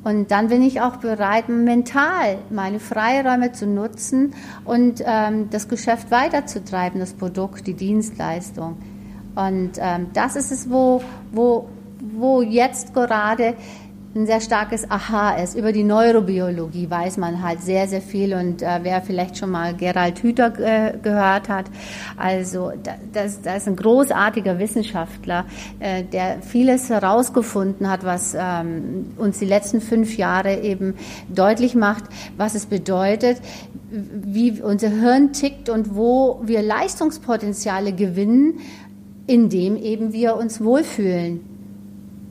Und 0.04 0.30
dann 0.30 0.48
bin 0.48 0.62
ich 0.62 0.80
auch 0.80 0.96
bereit, 0.96 1.48
mental 1.48 2.38
meine 2.50 2.80
Freiräume 2.80 3.52
zu 3.52 3.66
nutzen 3.66 4.32
und 4.64 5.02
ähm, 5.04 5.50
das 5.50 5.68
Geschäft 5.68 6.10
weiterzutreiben, 6.10 7.00
das 7.00 7.12
Produkt, 7.12 7.66
die 7.66 7.74
Dienstleistung. 7.74 8.76
Und 9.34 9.72
ähm, 9.78 10.08
das 10.14 10.36
ist 10.36 10.50
es, 10.50 10.70
wo, 10.70 11.02
wo, 11.32 11.68
wo 12.00 12.42
jetzt 12.42 12.94
gerade 12.94 13.54
ein 14.14 14.26
sehr 14.26 14.40
starkes 14.40 14.90
Aha 14.90 15.36
ist. 15.36 15.54
Über 15.54 15.72
die 15.72 15.84
Neurobiologie 15.84 16.90
weiß 16.90 17.18
man 17.18 17.42
halt 17.42 17.60
sehr, 17.60 17.86
sehr 17.86 18.00
viel 18.00 18.34
und 18.34 18.62
äh, 18.62 18.80
wer 18.82 19.02
vielleicht 19.02 19.36
schon 19.36 19.50
mal 19.50 19.74
Gerald 19.74 20.18
Hüther 20.20 20.52
äh, 20.58 20.98
gehört 20.98 21.48
hat, 21.48 21.66
also 22.16 22.72
das, 23.12 23.42
das 23.42 23.62
ist 23.62 23.68
ein 23.68 23.76
großartiger 23.76 24.58
Wissenschaftler, 24.58 25.44
äh, 25.78 26.04
der 26.04 26.40
vieles 26.40 26.88
herausgefunden 26.88 27.88
hat, 27.88 28.04
was 28.04 28.34
ähm, 28.38 29.12
uns 29.18 29.38
die 29.38 29.44
letzten 29.44 29.80
fünf 29.80 30.16
Jahre 30.16 30.60
eben 30.60 30.94
deutlich 31.28 31.74
macht, 31.74 32.04
was 32.36 32.54
es 32.54 32.66
bedeutet, 32.66 33.40
wie 33.90 34.60
unser 34.60 34.88
Hirn 34.90 35.32
tickt 35.32 35.68
und 35.68 35.94
wo 35.94 36.40
wir 36.42 36.62
Leistungspotenziale 36.62 37.92
gewinnen, 37.92 38.60
indem 39.28 39.76
eben 39.76 40.12
wir 40.12 40.36
uns 40.36 40.60
wohlfühlen. 40.60 41.40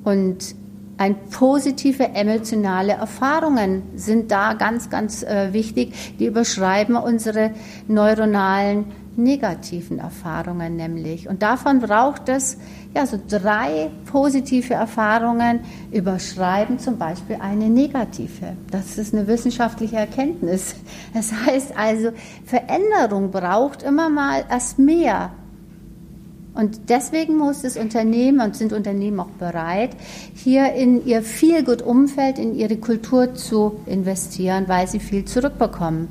Und 0.04 0.56
ein 0.98 1.16
positive 1.30 2.10
emotionale 2.16 2.94
Erfahrungen 2.94 3.84
sind 3.96 4.32
da 4.32 4.54
ganz, 4.54 4.90
ganz 4.90 5.22
äh, 5.22 5.54
wichtig. 5.54 6.18
Die 6.18 6.26
überschreiben 6.26 6.96
unsere 6.96 7.52
neuronalen 7.88 8.86
negativen 9.16 10.00
Erfahrungen 10.00 10.76
nämlich. 10.76 11.28
Und 11.28 11.44
davon 11.44 11.80
braucht 11.80 12.30
es 12.30 12.58
ja 12.96 13.06
so 13.06 13.20
drei 13.28 13.90
positive 14.12 14.74
Erfahrungen 14.74 15.62
überschreiben 15.92 16.80
zum 16.80 16.98
Beispiel 16.98 17.38
eine 17.40 17.70
negative. 17.70 18.56
Das 18.72 18.98
ist 18.98 19.14
eine 19.14 19.28
wissenschaftliche 19.28 19.98
Erkenntnis. 19.98 20.76
Das 21.14 21.32
heißt 21.32 21.78
also, 21.78 22.12
Veränderung 22.46 23.32
braucht 23.32 23.84
immer 23.84 24.10
mal 24.10 24.46
erst 24.50 24.78
mehr 24.80 25.32
und 26.58 26.90
deswegen 26.90 27.38
muss 27.38 27.62
das 27.62 27.78
Unternehmen 27.78 28.42
und 28.42 28.56
sind 28.56 28.74
Unternehmen 28.74 29.20
auch 29.20 29.30
bereit, 29.30 29.92
hier 30.34 30.74
in 30.74 31.06
ihr 31.06 31.22
Feelgood-Umfeld, 31.22 32.40
in 32.40 32.56
ihre 32.56 32.78
Kultur 32.78 33.36
zu 33.36 33.80
investieren, 33.86 34.66
weil 34.68 34.88
sie 34.88 35.00
viel 35.00 35.26
zurückbekommen. 35.26 36.08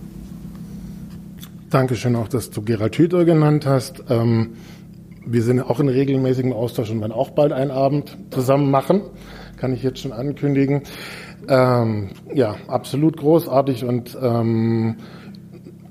Dankeschön 1.71 2.15
auch, 2.15 2.29
dass 2.29 2.51
du 2.51 2.63
Gerald 2.63 2.97
Hüther 2.97 3.25
genannt 3.25 3.67
hast. 3.67 4.05
Ähm, 4.09 4.51
wir 5.27 5.43
sind 5.43 5.61
auch 5.61 5.81
in 5.81 5.89
regelmäßigem 5.89 6.53
Austausch 6.53 6.91
und 6.91 7.01
werden 7.01 7.13
auch 7.13 7.31
bald 7.31 7.53
einen 7.53 7.73
Abend 7.73 8.17
zusammen 8.31 8.71
machen. 8.71 9.03
Kann 9.57 9.73
ich 9.73 9.83
jetzt 9.83 9.99
schon 9.99 10.13
ankündigen. 10.13 10.83
Ähm, 11.49 12.11
ja, 12.33 12.55
absolut 12.69 13.17
großartig 13.17 13.85
und 13.85 14.17
ähm, 14.23 14.97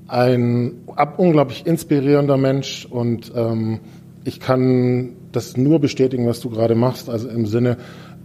ein 0.08 0.72
unglaublich 1.18 1.66
inspirierender 1.66 2.38
Mensch 2.38 2.86
und 2.86 3.32
ähm, 3.36 3.80
ich 4.26 4.40
kann 4.40 5.12
das 5.30 5.56
nur 5.56 5.78
bestätigen, 5.78 6.26
was 6.26 6.40
du 6.40 6.50
gerade 6.50 6.74
machst, 6.74 7.08
also 7.08 7.28
im 7.28 7.46
Sinne 7.46 7.76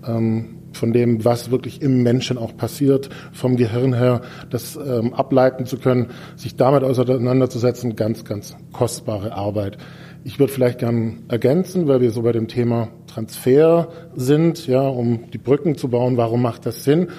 ähm, 0.06 0.58
von 0.74 0.94
dem, 0.94 1.24
was 1.24 1.52
wirklich 1.52 1.82
im 1.84 2.02
Menschen 2.02 2.40
auch 2.40 2.58
passiert, 2.58 3.10
vom 3.34 3.56
Gehirn 3.56 3.94
her, 3.94 4.22
das 4.50 4.76
ähm, 4.78 5.14
ableiten 5.14 5.68
zu 5.68 5.78
können, 5.78 6.08
sich 6.36 6.56
damit 6.56 6.84
auseinanderzusetzen, 6.84 7.96
ganz, 7.96 8.24
ganz 8.24 8.56
kostbare 8.72 9.34
Arbeit. 9.34 9.78
Ich 10.24 10.40
würde 10.40 10.52
vielleicht 10.52 10.80
gern 10.80 11.20
ergänzen, 11.28 11.88
weil 11.88 12.02
wir 12.02 12.10
so 12.10 12.24
bei 12.24 12.32
dem 12.32 12.48
Thema 12.48 12.88
Transfer 13.06 13.90
sind, 14.16 14.66
ja, 14.66 14.88
um 14.88 15.30
die 15.32 15.38
Brücken 15.38 15.76
zu 15.76 15.90
bauen. 15.90 16.18
Warum 16.18 16.42
macht 16.42 16.66
das 16.66 16.84
Sinn? 16.84 17.10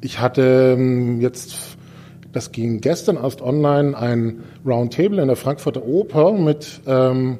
Ich 0.00 0.18
hatte 0.18 0.74
ähm, 0.76 1.20
jetzt, 1.20 1.76
das 2.32 2.50
ging 2.50 2.80
gestern 2.80 3.16
erst 3.16 3.40
online, 3.40 3.96
ein 3.96 4.40
Roundtable 4.66 5.22
in 5.22 5.28
der 5.28 5.36
Frankfurter 5.36 5.84
Oper 5.84 6.32
mit 6.32 6.80
ähm, 6.88 7.38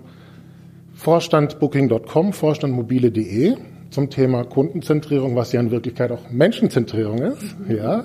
Vorstand 1.03 1.59
Booking.com, 1.59 2.33
Vorstand 2.33 2.75
mobile.de 2.75 3.57
zum 3.91 4.09
Thema 4.09 4.45
Kundenzentrierung, 4.45 5.35
was 5.35 5.51
ja 5.51 5.59
in 5.59 5.73
Wirklichkeit 5.73 6.13
auch 6.13 6.31
Menschenzentrierung 6.31 7.19
ist. 7.19 7.57
Ja. 7.69 8.05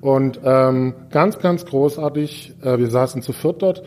Und 0.00 0.38
ähm, 0.44 0.94
ganz, 1.10 1.40
ganz 1.40 1.66
großartig, 1.66 2.54
äh, 2.62 2.78
wir 2.78 2.86
saßen 2.90 3.22
zu 3.22 3.32
viert 3.32 3.60
dort 3.60 3.82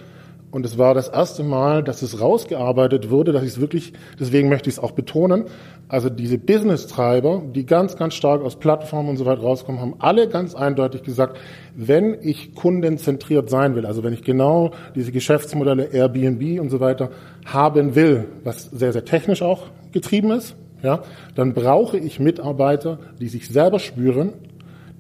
Und 0.52 0.66
es 0.66 0.78
war 0.78 0.94
das 0.94 1.08
erste 1.08 1.44
Mal, 1.44 1.82
dass 1.82 2.02
es 2.02 2.20
rausgearbeitet 2.20 3.10
wurde, 3.10 3.32
dass 3.32 3.44
ich 3.44 3.52
es 3.52 3.62
wirklich, 3.62 3.94
deswegen 4.20 4.50
möchte 4.50 4.70
ich 4.70 4.76
es 4.76 4.80
auch 4.80 4.92
betonen, 4.92 5.46
also 5.88 6.10
diese 6.10 6.38
Business-Treiber, 6.38 7.42
die 7.54 7.66
ganz, 7.66 7.96
ganz 7.96 8.16
stark 8.16 8.42
aus 8.42 8.58
Plattformen 8.58 9.10
und 9.10 9.18
so 9.18 9.26
weiter 9.26 9.42
rauskommen, 9.42 9.80
haben 9.80 9.96
alle 10.00 10.28
ganz 10.28 10.56
eindeutig 10.56 11.04
gesagt, 11.04 11.38
wenn 11.76 12.18
ich 12.22 12.56
kundenzentriert 12.56 13.50
sein 13.50 13.76
will, 13.76 13.86
also 13.86 14.04
wenn 14.04 14.14
ich 14.14 14.24
genau 14.24 14.72
diese 14.96 15.12
Geschäftsmodelle 15.12 15.86
Airbnb 15.92 16.60
und 16.60 16.70
so 16.70 16.80
weiter 16.80 17.12
haben 17.46 17.96
will, 17.96 18.26
was 18.44 18.64
sehr, 18.72 18.94
sehr 18.94 19.06
technisch 19.06 19.42
auch 19.42 19.68
getrieben 19.92 20.32
ist, 20.32 20.56
ja, 20.82 21.04
dann 21.36 21.54
brauche 21.54 21.98
ich 21.98 22.20
Mitarbeiter, 22.20 23.00
die 23.20 23.28
sich 23.28 23.48
selber 23.50 23.80
spüren, 23.80 24.34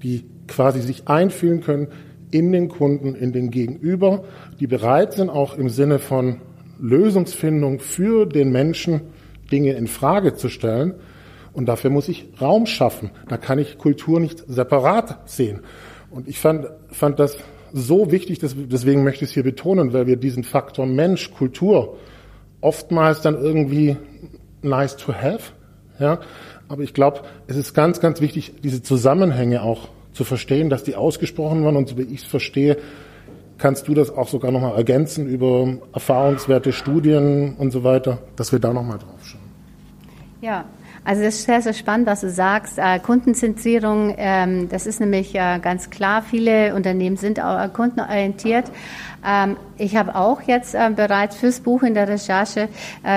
die 0.03 0.25
quasi 0.48 0.82
sich 0.82 1.08
einfühlen 1.08 1.62
können 1.62 1.88
in 2.32 2.51
den 2.51 2.70
Kunden, 2.70 3.15
in 3.15 3.32
den 3.32 3.51
Gegenüber, 3.51 4.24
die 4.60 4.67
bereit 4.67 5.13
sind, 5.13 5.29
auch 5.29 5.58
im 5.58 5.70
Sinne 5.70 6.00
von 6.00 6.38
Lösungsfindung 6.79 7.79
für 7.79 8.25
den 8.25 8.51
Menschen 8.51 9.01
Dinge 9.51 9.74
in 9.74 9.88
Frage 9.88 10.34
zu 10.34 10.50
stellen. 10.50 10.96
Und 11.53 11.67
dafür 11.67 11.89
muss 11.89 12.10
ich 12.10 12.27
Raum 12.41 12.65
schaffen. 12.65 13.12
Da 13.29 13.38
kann 13.38 13.60
ich 13.60 13.77
Kultur 13.77 14.20
nicht 14.20 14.44
separat 14.48 15.29
sehen. 15.29 15.62
Und 16.12 16.27
ich 16.27 16.39
fand, 16.39 16.67
fand 16.91 17.19
das 17.19 17.38
so 17.74 18.12
wichtig, 18.12 18.39
deswegen 18.39 19.03
möchte 19.03 19.25
ich 19.25 19.31
es 19.31 19.33
hier 19.33 19.43
betonen, 19.43 19.91
weil 19.91 20.07
wir 20.07 20.15
diesen 20.15 20.43
Faktor 20.43 20.85
Mensch, 20.85 21.31
Kultur 21.31 21.97
oftmals 22.62 23.21
dann 23.21 23.35
irgendwie 23.35 23.97
nice 24.62 24.95
to 24.97 25.13
have, 25.13 25.51
ja. 26.00 26.19
Aber 26.67 26.81
ich 26.81 26.93
glaube, 26.93 27.21
es 27.47 27.57
ist 27.57 27.74
ganz, 27.74 28.00
ganz 28.00 28.21
wichtig, 28.21 28.53
diese 28.63 28.81
Zusammenhänge 28.81 29.62
auch 29.62 29.89
zu 30.13 30.24
verstehen, 30.24 30.69
dass 30.69 30.83
die 30.83 30.95
ausgesprochen 30.95 31.63
waren 31.63 31.75
und 31.75 31.89
so 31.89 31.97
wie 31.97 32.03
ich 32.03 32.21
es 32.21 32.24
verstehe, 32.24 32.77
kannst 33.57 33.88
du 33.88 33.93
das 33.93 34.09
auch 34.09 34.27
sogar 34.27 34.51
nochmal 34.51 34.75
ergänzen 34.75 35.27
über 35.27 35.77
Erfahrungswerte, 35.93 36.71
Studien 36.71 37.55
und 37.57 37.71
so 37.71 37.83
weiter, 37.83 38.19
dass 38.35 38.51
wir 38.51 38.59
da 38.59 38.74
nochmal 38.74 38.97
drauf 38.97 39.24
schauen. 39.24 39.41
Ja, 40.41 40.65
also 41.05 41.21
das 41.21 41.35
ist 41.35 41.45
sehr, 41.45 41.62
sehr 41.62 41.74
spannend, 41.74 42.07
was 42.07 42.21
du 42.21 42.31
sagst. 42.31 42.79
Äh, 42.79 42.97
Kundenzentrierung, 42.97 44.15
ähm, 44.17 44.69
das 44.69 44.88
ist 44.88 45.00
nämlich 45.00 45.35
äh, 45.35 45.59
ganz 45.59 45.91
klar, 45.91 46.24
viele 46.24 46.74
Unternehmen 46.74 47.15
sind 47.15 47.39
auch 47.39 47.63
äh, 47.63 47.69
kundenorientiert. 47.69 48.65
Ähm, 49.24 49.55
ich 49.77 49.95
habe 49.95 50.15
auch 50.15 50.41
jetzt 50.41 50.75
bereits 50.95 51.35
fürs 51.35 51.59
Buch 51.59 51.83
in 51.83 51.95
der 51.95 52.07
Recherche 52.07 52.69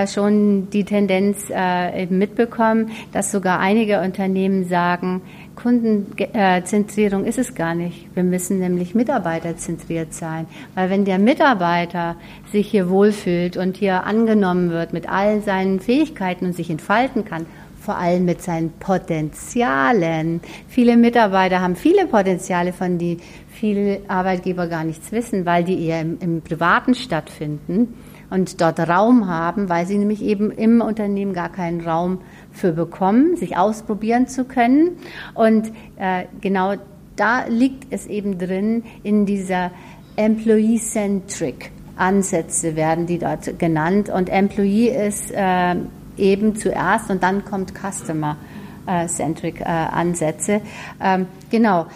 schon 0.07 0.71
die 0.71 0.83
Tendenz 0.83 1.45
äh, 1.51 2.07
mitbekommen, 2.07 2.91
dass 3.13 3.31
sogar 3.31 3.61
einige 3.61 4.01
Unternehmen 4.01 4.69
sagen, 4.69 5.23
Kundenzentrierung 5.55 7.25
ist 7.25 7.39
es 7.39 7.55
gar 7.55 7.75
nicht. 7.75 8.09
Wir 8.15 8.25
müssen 8.25 8.59
nämlich 8.59 8.95
mitarbeiterzentriert 8.95 10.15
sein. 10.15 10.47
Weil 10.75 10.91
wenn 10.91 11.05
der 11.05 11.19
Mitarbeiter 11.19 12.17
sich 12.51 12.69
hier 12.69 12.91
wohlfühlt 12.91 13.57
und 13.57 13.77
hier 13.77 14.05
angenommen 14.05 14.71
wird 14.71 14.93
mit 14.93 15.09
all 15.09 15.43
seinen 15.43 15.79
Fähigkeiten 15.79 16.47
und 16.47 16.57
sich 16.57 16.71
entfalten 16.71 17.25
kann, 17.25 17.47
vor 17.89 17.97
allem 17.97 18.27
mit 18.27 18.43
seinen 18.43 18.71
Potenzialen. 18.73 20.43
Viele 20.69 20.99
Mitarbeiter 20.99 21.63
haben 21.63 21.75
viele 21.75 22.07
Potenziale, 22.07 22.75
von 22.75 22.99
die 22.99 23.17
viele 23.49 24.03
Arbeitgeber 24.09 24.67
gar 24.67 24.85
nichts 24.85 25.11
wissen, 25.11 25.47
weil 25.47 25.65
die 25.65 25.87
eher 25.87 26.03
im, 26.03 26.19
im 26.21 26.43
Privaten 26.43 26.95
stattfinden 26.95 27.95
und 28.29 28.61
dort 28.61 28.79
Raum 28.79 29.27
haben, 29.27 29.71
weil 29.71 29.87
sie 29.87 29.97
nämlich 29.97 30.21
eben 30.21 30.51
im 30.51 30.83
Unternehmen 30.83 31.33
gar 31.33 31.49
keinen 31.49 31.81
Raum 31.81 32.21
für 32.53 32.73
bekommen, 32.73 33.37
sich 33.37 33.57
ausprobieren 33.57 34.27
zu 34.27 34.45
können. 34.45 34.99
Und 35.33 35.73
äh, 35.97 36.25
genau 36.43 36.75
da 37.17 37.47
liegt 37.47 37.91
es 37.91 38.07
eben 38.07 38.39
drin 38.39 38.85
in 39.03 39.25
dieser 39.25 39.71
Employee-Centric. 40.17 41.71
Ansätze 41.97 42.77
werden 42.77 43.07
die 43.07 43.19
dort 43.19 43.59
genannt 43.59 44.11
und 44.11 44.29
Employee 44.29 44.91
ist 44.91 45.33
äh, 45.33 45.75
eben 46.19 46.57
zuerst 46.57 47.11
und 47.11 47.23
dann 47.23 47.45
kommt 47.45 47.73
Customer-Centric 47.75 49.61
äh, 49.61 49.65
Ansätze. 49.65 50.61
Ähm, 51.01 51.27
genau 51.51 51.87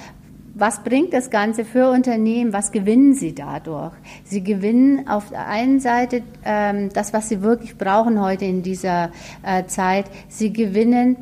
was 0.55 0.83
bringt 0.85 1.13
das 1.13 1.31
Ganze 1.31 1.65
für 1.65 1.91
Unternehmen? 1.91 2.53
Was 2.53 2.73
gewinnen 2.73 3.15
sie 3.15 3.35
dadurch? 3.35 3.93
Sie 4.25 4.43
gewinnen 4.45 5.09
auf 5.09 5.31
der 5.31 5.47
einen 5.49 5.81
Seite 5.81 6.23
ähm, 6.45 6.91
das, 6.93 7.13
was 7.13 7.29
sie 7.29 7.43
wirklich 7.43 7.79
brauchen 7.79 8.21
heute 8.21 8.45
in 8.45 8.63
dieser 8.63 9.11
äh, 9.43 9.65
Zeit. 9.67 10.07
Sie 10.29 10.53
gewinnen 10.53 11.17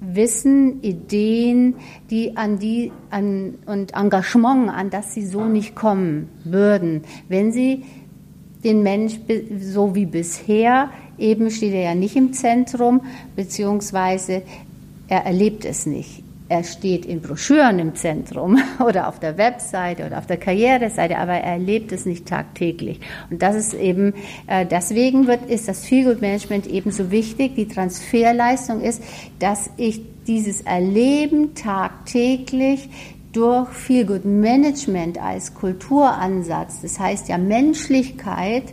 Wissen, 0.00 0.82
Ideen, 0.82 1.76
die 2.10 2.36
an 2.36 2.58
die 2.58 2.90
an, 3.10 3.54
und 3.66 3.94
Engagement, 3.94 4.68
an 4.70 4.90
das 4.90 5.14
sie 5.14 5.24
so 5.24 5.44
nicht 5.44 5.76
kommen 5.76 6.28
würden, 6.44 7.02
wenn 7.28 7.52
sie 7.52 7.84
den 8.64 8.82
Mensch 8.82 9.18
so 9.60 9.94
wie 9.94 10.06
bisher 10.06 10.90
eben 11.18 11.50
steht 11.50 11.74
er 11.74 11.82
ja 11.82 11.94
nicht 11.94 12.16
im 12.16 12.32
Zentrum 12.32 13.02
beziehungsweise 13.36 14.42
er 15.08 15.26
erlebt 15.26 15.64
es 15.64 15.86
nicht 15.86 16.22
er 16.52 16.64
steht 16.64 17.06
in 17.06 17.22
Broschüren 17.22 17.78
im 17.78 17.94
Zentrum 17.94 18.58
oder 18.86 19.08
auf 19.08 19.18
der 19.18 19.38
Webseite 19.38 20.04
oder 20.04 20.18
auf 20.18 20.26
der 20.26 20.36
Karriereseite, 20.36 21.16
aber 21.16 21.32
er 21.32 21.54
erlebt 21.54 21.92
es 21.92 22.04
nicht 22.04 22.26
tagtäglich. 22.26 23.00
Und 23.30 23.40
das 23.40 23.56
ist 23.56 23.72
eben, 23.72 24.12
äh, 24.46 24.66
deswegen 24.66 25.26
wird, 25.26 25.48
ist 25.48 25.66
das 25.66 25.86
Feelgood 25.86 26.20
Management 26.20 26.66
ebenso 26.66 27.10
wichtig. 27.10 27.54
Die 27.54 27.68
Transferleistung 27.68 28.82
ist, 28.82 29.02
dass 29.38 29.70
ich 29.78 30.02
dieses 30.26 30.60
Erleben 30.60 31.54
tagtäglich 31.54 32.90
durch 33.32 33.70
Feelgood 33.70 34.26
Management 34.26 35.16
als 35.16 35.54
Kulturansatz, 35.54 36.82
das 36.82 37.00
heißt 37.00 37.30
ja 37.30 37.38
Menschlichkeit, 37.38 38.64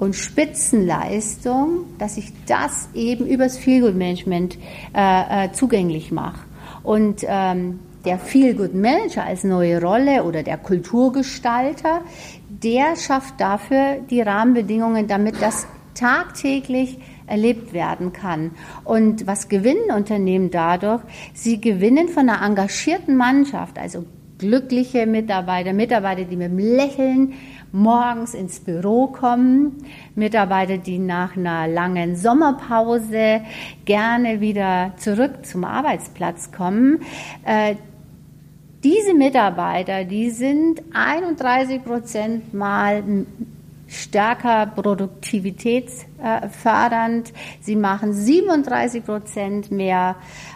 und 0.00 0.16
Spitzenleistung, 0.16 1.84
dass 1.98 2.16
ich 2.16 2.32
das 2.46 2.88
eben 2.94 3.26
übers 3.26 3.58
Feelgood 3.58 3.94
Management 3.94 4.58
äh, 4.96 5.46
äh, 5.46 5.52
zugänglich 5.52 6.10
mache. 6.10 6.40
Und 6.82 7.24
ähm, 7.28 7.80
der 8.06 8.18
Feelgood 8.18 8.74
Manager 8.74 9.24
als 9.24 9.44
neue 9.44 9.80
Rolle 9.80 10.24
oder 10.24 10.42
der 10.42 10.56
Kulturgestalter, 10.56 12.00
der 12.48 12.96
schafft 12.96 13.38
dafür 13.40 13.98
die 14.08 14.22
Rahmenbedingungen, 14.22 15.06
damit 15.06 15.40
das 15.40 15.66
tagtäglich 15.94 16.98
erlebt 17.26 17.74
werden 17.74 18.14
kann. 18.14 18.52
Und 18.84 19.26
was 19.26 19.50
gewinnen 19.50 19.90
Unternehmen 19.94 20.50
dadurch? 20.50 21.02
Sie 21.34 21.60
gewinnen 21.60 22.08
von 22.08 22.28
einer 22.30 22.44
engagierten 22.44 23.16
Mannschaft, 23.16 23.78
also 23.78 24.06
glückliche 24.38 25.06
Mitarbeiter, 25.06 25.74
Mitarbeiter, 25.74 26.24
die 26.24 26.36
mit 26.36 26.50
dem 26.50 26.58
Lächeln 26.58 27.34
morgens 27.72 28.34
ins 28.34 28.60
Büro 28.60 29.08
kommen, 29.08 29.84
Mitarbeiter, 30.14 30.78
die 30.78 30.98
nach 30.98 31.36
einer 31.36 31.68
langen 31.68 32.16
Sommerpause 32.16 33.42
gerne 33.84 34.40
wieder 34.40 34.92
zurück 34.96 35.44
zum 35.44 35.64
Arbeitsplatz 35.64 36.52
kommen. 36.52 37.00
Äh, 37.44 37.76
diese 38.82 39.14
Mitarbeiter, 39.14 40.04
die 40.04 40.30
sind 40.30 40.82
31 40.92 41.84
Prozent 41.84 42.54
mal 42.54 43.02
stärker 43.90 44.66
produktivitätsfördernd. 44.66 47.32
Sie 47.60 47.74
machen 47.74 48.12
37 48.14 49.04
Prozent 49.04 49.72
mehr 49.72 50.14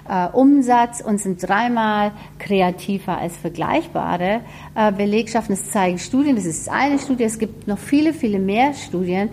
äh, 0.09 0.29
Umsatz 0.29 1.01
und 1.01 1.21
sind 1.21 1.43
dreimal 1.47 2.13
kreativer 2.39 3.19
als 3.19 3.37
vergleichbare 3.37 4.41
äh, 4.77 4.93
Belegschaften. 4.93 5.57
Das 5.57 5.73
zeigen 5.73 5.99
Studien. 5.99 6.37
Das 6.37 6.45
ist 6.45 6.69
eine 6.69 7.01
Studie. 7.01 7.25
Es 7.25 7.41
gibt 7.41 7.67
noch 7.67 7.79
viele, 7.79 8.15
viele 8.15 8.39
mehr 8.39 8.73
Studien. 8.73 9.31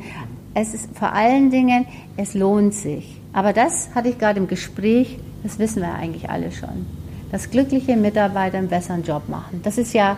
Es 0.56 0.74
ist 0.74 0.98
vor 0.98 1.14
allen 1.14 1.52
Dingen, 1.52 1.86
es 2.18 2.34
lohnt 2.34 2.74
sich. 2.74 3.22
Aber 3.34 3.54
das 3.54 3.94
hatte 3.94 4.10
ich 4.10 4.18
gerade 4.18 4.40
im 4.40 4.48
Gespräch. 4.48 5.20
Das 5.44 5.60
wissen 5.60 5.84
wir 5.84 5.94
eigentlich 5.94 6.28
alle 6.30 6.52
schon. 6.52 6.88
Dass 7.32 7.52
glückliche 7.52 7.96
Mitarbeiter 7.96 8.58
einen 8.58 8.68
besseren 8.68 9.04
Job 9.04 9.30
machen. 9.30 9.62
Das 9.64 9.78
ist 9.78 9.94
ja 9.94 10.18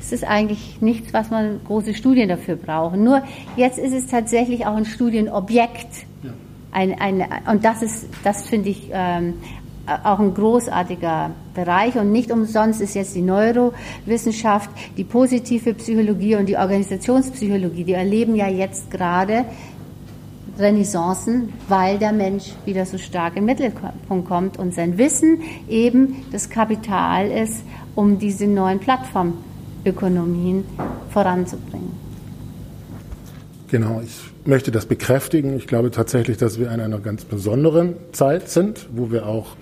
es 0.00 0.12
ist 0.12 0.24
eigentlich 0.24 0.80
nichts, 0.80 1.12
was 1.12 1.30
man 1.30 1.60
große 1.64 1.94
Studien 1.94 2.28
dafür 2.28 2.56
brauchen. 2.56 3.04
Nur 3.04 3.22
jetzt 3.56 3.78
ist 3.78 3.92
es 3.92 4.06
tatsächlich 4.06 4.66
auch 4.66 4.74
ein 4.74 4.86
Studienobjekt. 4.86 6.06
Ja. 6.22 6.30
Ein, 6.72 7.00
ein, 7.00 7.24
und 7.50 7.64
das 7.64 7.82
ist, 7.82 8.06
das 8.24 8.48
finde 8.48 8.70
ich 8.70 8.90
ähm, 8.92 9.34
auch 9.86 10.18
ein 10.18 10.32
großartiger 10.32 11.32
Bereich. 11.54 11.96
Und 11.96 12.12
nicht 12.12 12.30
umsonst 12.30 12.80
ist 12.80 12.94
jetzt 12.94 13.14
die 13.14 13.22
Neurowissenschaft, 13.22 14.70
die 14.96 15.04
positive 15.04 15.74
Psychologie 15.74 16.36
und 16.36 16.46
die 16.46 16.56
Organisationspsychologie, 16.56 17.84
die 17.84 17.92
erleben 17.92 18.36
ja 18.36 18.48
jetzt 18.48 18.90
gerade 18.90 19.44
Renaissancen, 20.58 21.52
weil 21.68 21.98
der 21.98 22.12
Mensch 22.12 22.52
wieder 22.64 22.86
so 22.86 22.96
stark 22.98 23.36
im 23.36 23.44
Mittelpunkt 23.44 24.28
kommt 24.28 24.58
und 24.58 24.74
sein 24.74 24.96
Wissen 24.96 25.40
eben 25.68 26.24
das 26.32 26.48
Kapital 26.48 27.30
ist, 27.30 27.64
um 27.94 28.18
diese 28.18 28.46
neuen 28.46 28.78
Plattformen 28.78 29.49
Ökonomien 29.84 30.64
voranzubringen. 31.10 31.92
Genau, 33.70 34.00
ich 34.04 34.30
möchte 34.44 34.70
das 34.70 34.86
bekräftigen. 34.86 35.56
Ich 35.56 35.66
glaube 35.66 35.90
tatsächlich, 35.90 36.36
dass 36.36 36.58
wir 36.58 36.72
in 36.72 36.80
einer 36.80 36.98
ganz 36.98 37.24
besonderen 37.24 37.94
Zeit 38.12 38.48
sind, 38.48 38.88
wo 38.92 39.12
wir 39.12 39.26
auch, 39.26 39.54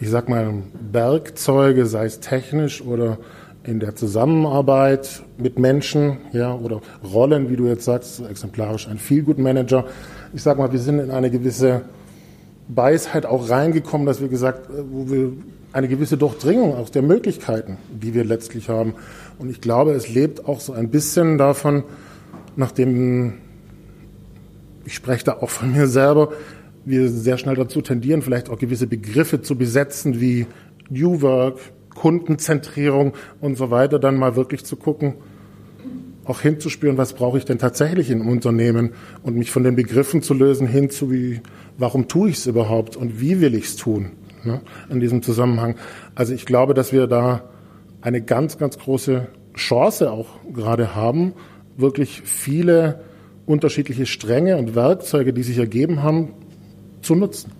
ich 0.00 0.08
sag 0.08 0.28
mal, 0.28 0.62
Werkzeuge, 0.92 1.86
sei 1.86 2.06
es 2.06 2.20
technisch 2.20 2.80
oder 2.80 3.18
in 3.62 3.80
der 3.80 3.94
Zusammenarbeit 3.94 5.22
mit 5.38 5.58
Menschen, 5.58 6.18
ja, 6.32 6.54
oder 6.54 6.80
Rollen, 7.04 7.50
wie 7.50 7.56
du 7.56 7.66
jetzt 7.66 7.84
sagst, 7.84 8.22
exemplarisch 8.28 8.88
ein 8.88 8.98
Feelgood-Manager. 8.98 9.84
Ich 10.32 10.42
sag 10.42 10.56
mal, 10.56 10.72
wir 10.72 10.78
sind 10.78 11.00
in 11.00 11.10
eine 11.10 11.30
gewisse 11.30 11.82
Weisheit 12.68 13.26
auch 13.26 13.48
reingekommen, 13.48 14.06
dass 14.06 14.20
wir 14.20 14.28
gesagt, 14.28 14.70
äh, 14.70 14.82
wo 14.90 15.10
wir 15.10 15.32
eine 15.72 15.88
gewisse 15.88 16.16
Durchdringung 16.16 16.74
aus 16.74 16.90
der 16.90 17.02
Möglichkeiten, 17.02 17.76
die 17.90 18.14
wir 18.14 18.24
letztlich 18.24 18.68
haben. 18.68 18.94
Und 19.38 19.50
ich 19.50 19.60
glaube, 19.60 19.92
es 19.92 20.08
lebt 20.08 20.46
auch 20.46 20.60
so 20.60 20.72
ein 20.72 20.90
bisschen 20.90 21.36
davon, 21.36 21.84
nachdem 22.56 23.34
ich 24.86 24.94
spreche 24.94 25.24
da 25.24 25.32
auch 25.34 25.50
von 25.50 25.72
mir 25.72 25.86
selber, 25.86 26.32
wir 26.84 27.08
sehr 27.10 27.36
schnell 27.36 27.56
dazu 27.56 27.82
tendieren, 27.82 28.22
vielleicht 28.22 28.48
auch 28.48 28.58
gewisse 28.58 28.86
Begriffe 28.86 29.42
zu 29.42 29.56
besetzen 29.56 30.20
wie 30.20 30.46
New 30.88 31.20
Work, 31.20 31.58
Kundenzentrierung 31.94 33.14
und 33.40 33.56
so 33.56 33.70
weiter, 33.70 33.98
dann 33.98 34.16
mal 34.16 34.36
wirklich 34.36 34.64
zu 34.64 34.76
gucken, 34.76 35.14
auch 36.26 36.40
hinzuspüren, 36.40 36.98
was 36.98 37.12
brauche 37.12 37.38
ich 37.38 37.44
denn 37.44 37.58
tatsächlich 37.58 38.10
im 38.10 38.26
Unternehmen 38.26 38.92
und 39.22 39.36
mich 39.36 39.50
von 39.50 39.64
den 39.64 39.76
Begriffen 39.76 40.22
zu 40.22 40.34
lösen 40.34 40.66
hin 40.66 40.90
zu 40.90 41.10
wie, 41.10 41.40
warum 41.78 42.08
tue 42.08 42.30
ich 42.30 42.36
es 42.36 42.46
überhaupt 42.46 42.96
und 42.96 43.20
wie 43.20 43.40
will 43.40 43.54
ich 43.54 43.64
es 43.64 43.76
tun 43.76 44.12
ne, 44.44 44.60
in 44.90 45.00
diesem 45.00 45.22
Zusammenhang. 45.22 45.76
Also 46.14 46.34
ich 46.34 46.46
glaube, 46.46 46.74
dass 46.74 46.92
wir 46.92 47.06
da 47.06 47.42
eine 48.00 48.22
ganz, 48.22 48.58
ganz 48.58 48.78
große 48.78 49.28
Chance 49.54 50.10
auch 50.10 50.26
gerade 50.52 50.94
haben, 50.94 51.32
wirklich 51.76 52.22
viele 52.24 53.00
unterschiedliche 53.46 54.06
Stränge 54.06 54.56
und 54.56 54.74
Werkzeuge, 54.74 55.32
die 55.32 55.42
sich 55.42 55.58
ergeben 55.58 56.02
haben, 56.02 56.32
zu 57.02 57.14
nutzen. 57.14 57.52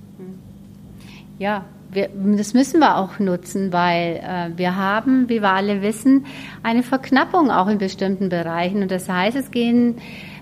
Ja, 1.39 1.67
wir, 1.91 2.09
das 2.37 2.55
müssen 2.55 2.81
wir 2.81 2.97
auch 2.97 3.19
nutzen, 3.19 3.73
weil 3.73 4.17
äh, 4.17 4.57
wir 4.57 4.77
haben, 4.77 5.29
wie 5.29 5.41
wir 5.41 5.51
alle 5.51 5.83
wissen, 5.83 6.27
eine 6.63 6.83
Verknappung 6.83 7.51
auch 7.51 7.69
in 7.69 7.79
bestimmten 7.79 8.29
Bereichen. 8.29 8.83
Und 8.83 8.91
das 8.91 9.09
heißt, 9.09 9.37
es 9.37 9.51
gehen 9.51 9.97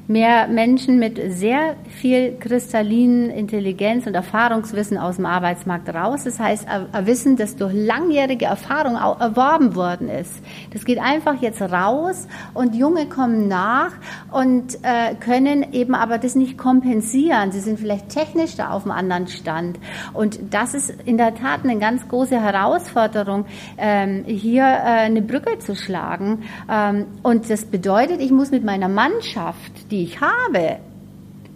mehr 0.06 0.48
Menschen 0.48 0.98
mit 0.98 1.20
sehr 1.32 1.76
viel 1.88 2.36
kristallinen 2.38 3.30
Intelligenz 3.30 4.06
und 4.06 4.14
Erfahrungswissen 4.14 4.98
aus 4.98 5.16
dem 5.16 5.26
Arbeitsmarkt 5.26 5.88
raus. 5.88 6.24
Das 6.24 6.38
heißt, 6.38 6.66
Wissen, 7.04 7.36
das 7.36 7.56
durch 7.56 7.72
langjährige 7.72 8.44
Erfahrung 8.44 8.96
erworben 8.96 9.74
worden 9.74 10.08
ist. 10.08 10.32
Das 10.72 10.84
geht 10.84 10.98
einfach 10.98 11.40
jetzt 11.40 11.62
raus 11.62 12.28
und 12.52 12.74
Junge 12.74 13.06
kommen 13.06 13.48
nach 13.48 13.92
und 14.30 14.78
äh, 14.82 15.14
können 15.14 15.72
eben 15.72 15.94
aber 15.94 16.18
das 16.18 16.34
nicht 16.34 16.58
kompensieren. 16.58 17.52
Sie 17.52 17.60
sind 17.60 17.78
vielleicht 17.78 18.10
technisch 18.10 18.56
da 18.56 18.70
auf 18.70 18.82
einem 18.82 18.92
anderen 18.92 19.28
Stand. 19.28 19.78
Und 20.12 20.38
das 20.50 20.74
ist 20.74 20.94
in 21.04 21.16
der 21.16 21.34
Tat 21.34 21.64
eine 21.64 21.78
ganz 21.78 22.06
große 22.08 22.40
Herausforderung, 22.40 23.46
ähm, 23.78 24.24
hier 24.26 24.64
äh, 24.64 25.04
eine 25.04 25.22
Brücke 25.22 25.58
zu 25.58 25.74
schlagen. 25.74 26.42
Ähm, 26.70 27.06
und 27.22 27.48
das 27.48 27.64
bedeutet, 27.64 28.20
ich 28.20 28.30
muss 28.30 28.50
mit 28.50 28.64
meiner 28.64 28.88
Mannschaft, 28.88 29.90
die 29.94 30.02
ich 30.02 30.20
habe, 30.20 30.78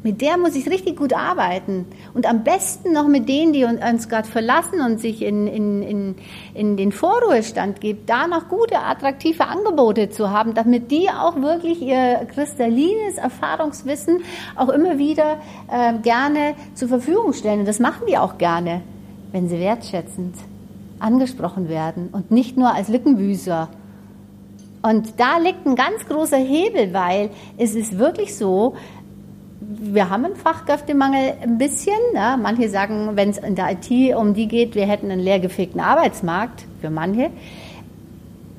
mit 0.05 0.21
der 0.21 0.39
muss 0.39 0.55
ich 0.55 0.71
richtig 0.71 0.97
gut 0.97 1.13
arbeiten. 1.13 1.87
Und 2.15 2.25
am 2.25 2.45
besten 2.45 2.93
noch 2.93 3.09
mit 3.09 3.29
denen, 3.29 3.53
die 3.53 3.65
uns 3.65 4.09
gerade 4.09 4.29
verlassen 4.29 4.81
und 4.81 5.01
sich 5.01 5.23
in, 5.23 5.49
in, 5.49 5.83
in, 5.83 6.15
in 6.55 6.77
den 6.77 6.93
Vorruhestand 6.93 7.81
gibt, 7.81 8.09
da 8.09 8.29
noch 8.29 8.49
gute, 8.49 8.79
attraktive 8.79 9.45
Angebote 9.45 10.09
zu 10.09 10.31
haben, 10.31 10.55
damit 10.55 10.93
die 10.93 11.11
auch 11.11 11.43
wirklich 11.43 11.83
ihr 11.83 12.27
kristallines 12.33 13.17
Erfahrungswissen 13.17 14.21
auch 14.55 14.69
immer 14.69 14.99
wieder 14.99 15.39
äh, 15.69 15.95
gerne 15.99 16.55
zur 16.75 16.89
Verfügung 16.89 17.33
stellen. 17.33 17.61
Und 17.61 17.69
das 17.69 17.81
machen 17.81 18.07
die 18.09 18.19
auch 18.19 18.39
gerne, 18.39 18.83
wenn 19.33 19.49
sie 19.49 19.59
wertschätzend 19.59 20.37
angesprochen 21.01 21.69
werden 21.69 22.09
und 22.13 22.31
nicht 22.31 22.57
nur 22.57 22.73
als 22.73 22.89
Lückenbüßer 22.89 23.69
und 24.83 25.19
da 25.19 25.39
liegt 25.39 25.67
ein 25.67 25.75
ganz 25.75 26.07
großer 26.09 26.37
Hebel, 26.37 26.93
weil 26.93 27.31
es 27.57 27.75
ist 27.75 27.99
wirklich 27.99 28.37
so, 28.37 28.77
wir 29.61 30.09
haben 30.09 30.25
einen 30.25 30.37
Fachkräftemangel 30.37 31.35
ein 31.43 31.59
bisschen. 31.59 31.99
Ja. 32.15 32.37
Manche 32.37 32.69
sagen, 32.69 33.11
wenn 33.15 33.31
es 33.31 33.39
in 33.39 33.55
der 33.55 33.73
IT 33.73 34.17
um 34.17 34.35
die 34.35 34.47
geht, 34.49 34.75
wir 34.75 34.87
hätten 34.87 35.11
einen 35.11 35.21
leergefegten 35.21 35.81
Arbeitsmarkt 35.81 36.65
für 36.81 36.91
manche. 36.91 37.31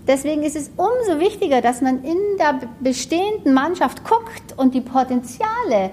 Deswegen 0.08 0.44
ist 0.44 0.56
es 0.56 0.72
umso 0.76 1.20
wichtiger, 1.20 1.62
dass 1.62 1.82
man 1.82 2.04
in 2.04 2.18
der 2.40 2.60
bestehenden 2.80 3.54
Mannschaft 3.54 4.04
guckt 4.04 4.58
und 4.58 4.74
die 4.74 4.82
Potenziale 4.82 5.92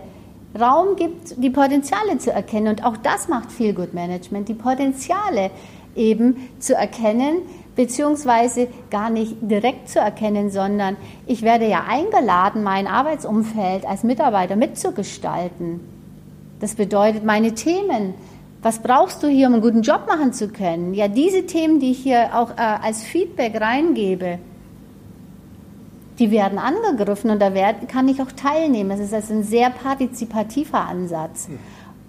Raum 0.58 0.96
gibt, 0.96 1.34
die 1.36 1.50
Potenziale 1.50 2.18
zu 2.18 2.32
erkennen. 2.32 2.68
Und 2.68 2.84
auch 2.84 2.96
das 2.96 3.28
macht 3.28 3.52
viel 3.52 3.74
Good 3.74 3.92
Management, 3.92 4.48
die 4.48 4.54
Potenziale 4.54 5.50
eben 5.94 6.48
zu 6.58 6.74
erkennen, 6.74 7.42
beziehungsweise 7.76 8.68
gar 8.90 9.10
nicht 9.10 9.36
direkt 9.42 9.88
zu 9.88 9.98
erkennen, 9.98 10.50
sondern 10.50 10.96
ich 11.26 11.42
werde 11.42 11.68
ja 11.68 11.84
eingeladen, 11.86 12.62
mein 12.62 12.86
Arbeitsumfeld 12.86 13.86
als 13.86 14.02
Mitarbeiter 14.02 14.56
mitzugestalten. 14.56 15.80
Das 16.58 16.74
bedeutet, 16.74 17.24
meine 17.24 17.54
Themen, 17.54 18.14
was 18.62 18.80
brauchst 18.80 19.22
du 19.22 19.28
hier, 19.28 19.46
um 19.46 19.54
einen 19.54 19.62
guten 19.62 19.82
Job 19.82 20.06
machen 20.08 20.32
zu 20.32 20.48
können? 20.48 20.94
Ja, 20.94 21.06
diese 21.06 21.46
Themen, 21.46 21.78
die 21.78 21.92
ich 21.92 21.98
hier 21.98 22.30
auch 22.34 22.50
äh, 22.52 22.60
als 22.60 23.04
Feedback 23.04 23.60
reingebe, 23.60 24.38
die 26.18 26.30
werden 26.30 26.58
angegriffen 26.58 27.30
und 27.30 27.40
da 27.40 27.52
werd, 27.52 27.88
kann 27.90 28.08
ich 28.08 28.22
auch 28.22 28.32
teilnehmen. 28.32 28.88
Das 28.88 29.00
ist 29.00 29.12
also 29.12 29.34
ein 29.34 29.42
sehr 29.42 29.68
partizipativer 29.68 30.80
Ansatz. 30.80 31.48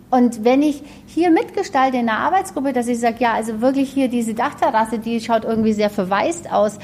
Und 0.09 0.45
wenn 0.45 0.61
ich 0.61 0.83
hier 1.05 1.31
mitgestalte 1.31 1.97
in 1.97 2.05
der 2.05 2.17
Arbeitsgruppe, 2.17 2.71
dass 2.71 2.87
ich 2.87 2.99
sage, 2.99 3.17
ja, 3.19 3.33
also 3.33 3.59
wirklich 3.59 3.89
hier 3.89 4.07
diese 4.07 4.33
Dachterrasse, 4.33 4.99
die 4.99 5.19
schaut 5.19 5.43
irgendwie 5.43 5.73
sehr 5.73 5.89
verwaist 5.89 6.51
aus. 6.51 6.79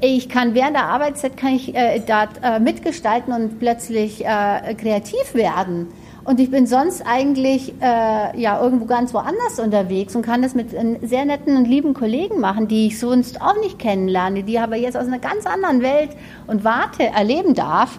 Ich 0.00 0.28
kann 0.28 0.54
während 0.54 0.76
der 0.76 0.84
Arbeitszeit 0.84 1.36
kann 1.36 1.54
ich 1.54 1.74
äh, 1.74 2.00
da 2.06 2.28
äh, 2.42 2.60
mitgestalten 2.60 3.32
und 3.32 3.58
plötzlich 3.58 4.24
äh, 4.24 4.74
kreativ 4.74 5.34
werden. 5.34 5.88
Und 6.24 6.40
ich 6.40 6.50
bin 6.50 6.66
sonst 6.66 7.02
eigentlich 7.04 7.74
äh, 7.82 8.40
ja 8.40 8.62
irgendwo 8.62 8.86
ganz 8.86 9.12
woanders 9.12 9.58
unterwegs 9.58 10.14
und 10.16 10.22
kann 10.22 10.40
das 10.40 10.54
mit 10.54 10.70
sehr 10.70 11.24
netten 11.24 11.56
und 11.56 11.66
lieben 11.66 11.92
Kollegen 11.92 12.40
machen, 12.40 12.66
die 12.68 12.86
ich 12.86 12.98
sonst 12.98 13.42
auch 13.42 13.60
nicht 13.60 13.78
kennenlerne, 13.78 14.42
die 14.44 14.58
aber 14.58 14.76
jetzt 14.76 14.96
aus 14.96 15.06
einer 15.06 15.18
ganz 15.18 15.44
anderen 15.44 15.82
Welt 15.82 16.10
und 16.46 16.64
Warte 16.64 17.04
erleben 17.04 17.54
darf. 17.54 17.98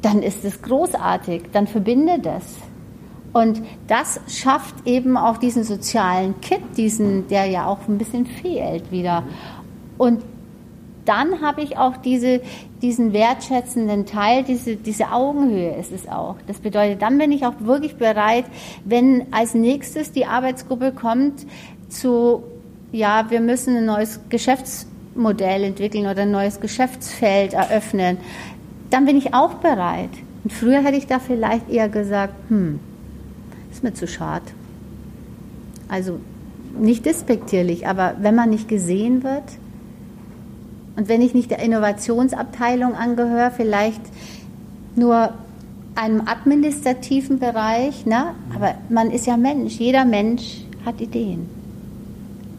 Dann 0.00 0.22
ist 0.22 0.44
es 0.46 0.62
großartig, 0.62 1.50
dann 1.52 1.66
verbindet 1.66 2.24
das. 2.24 2.44
Und 3.32 3.62
das 3.86 4.20
schafft 4.28 4.74
eben 4.86 5.16
auch 5.16 5.38
diesen 5.38 5.62
sozialen 5.62 6.40
Kit, 6.40 6.60
diesen, 6.76 7.28
der 7.28 7.46
ja 7.46 7.66
auch 7.66 7.86
ein 7.88 7.98
bisschen 7.98 8.26
fehlt 8.26 8.90
wieder. 8.90 9.22
Und 9.98 10.22
dann 11.04 11.40
habe 11.40 11.62
ich 11.62 11.76
auch 11.78 11.96
diese, 11.96 12.40
diesen 12.82 13.12
wertschätzenden 13.12 14.06
Teil, 14.06 14.44
diese, 14.44 14.76
diese 14.76 15.12
Augenhöhe 15.12 15.74
ist 15.76 15.92
es 15.92 16.08
auch. 16.08 16.36
Das 16.46 16.58
bedeutet, 16.58 17.02
dann 17.02 17.18
bin 17.18 17.32
ich 17.32 17.46
auch 17.46 17.54
wirklich 17.60 17.96
bereit, 17.96 18.44
wenn 18.84 19.26
als 19.32 19.54
nächstes 19.54 20.12
die 20.12 20.26
Arbeitsgruppe 20.26 20.92
kommt 20.92 21.46
zu, 21.88 22.42
ja, 22.92 23.26
wir 23.30 23.40
müssen 23.40 23.76
ein 23.76 23.86
neues 23.86 24.20
Geschäftsmodell 24.28 25.64
entwickeln 25.64 26.06
oder 26.06 26.22
ein 26.22 26.30
neues 26.30 26.60
Geschäftsfeld 26.60 27.54
eröffnen, 27.54 28.18
dann 28.90 29.06
bin 29.06 29.16
ich 29.16 29.34
auch 29.34 29.54
bereit. 29.54 30.10
Und 30.44 30.52
früher 30.52 30.82
hätte 30.82 30.96
ich 30.96 31.06
da 31.06 31.18
vielleicht 31.18 31.68
eher 31.70 31.88
gesagt, 31.88 32.34
hm, 32.48 32.80
ist 33.72 33.82
mir 33.82 33.94
zu 33.94 34.06
schade. 34.06 34.46
Also 35.88 36.18
nicht 36.78 37.04
despektierlich, 37.06 37.86
aber 37.86 38.16
wenn 38.20 38.34
man 38.34 38.50
nicht 38.50 38.68
gesehen 38.68 39.22
wird 39.24 39.44
und 40.96 41.08
wenn 41.08 41.20
ich 41.20 41.34
nicht 41.34 41.50
der 41.50 41.60
Innovationsabteilung 41.60 42.94
angehöre, 42.94 43.50
vielleicht 43.56 44.00
nur 44.96 45.32
einem 45.94 46.22
administrativen 46.26 47.38
Bereich, 47.38 48.06
ne? 48.06 48.34
aber 48.54 48.74
man 48.88 49.10
ist 49.10 49.26
ja 49.26 49.36
Mensch, 49.36 49.78
jeder 49.78 50.04
Mensch 50.04 50.64
hat 50.84 51.00
Ideen. 51.00 51.48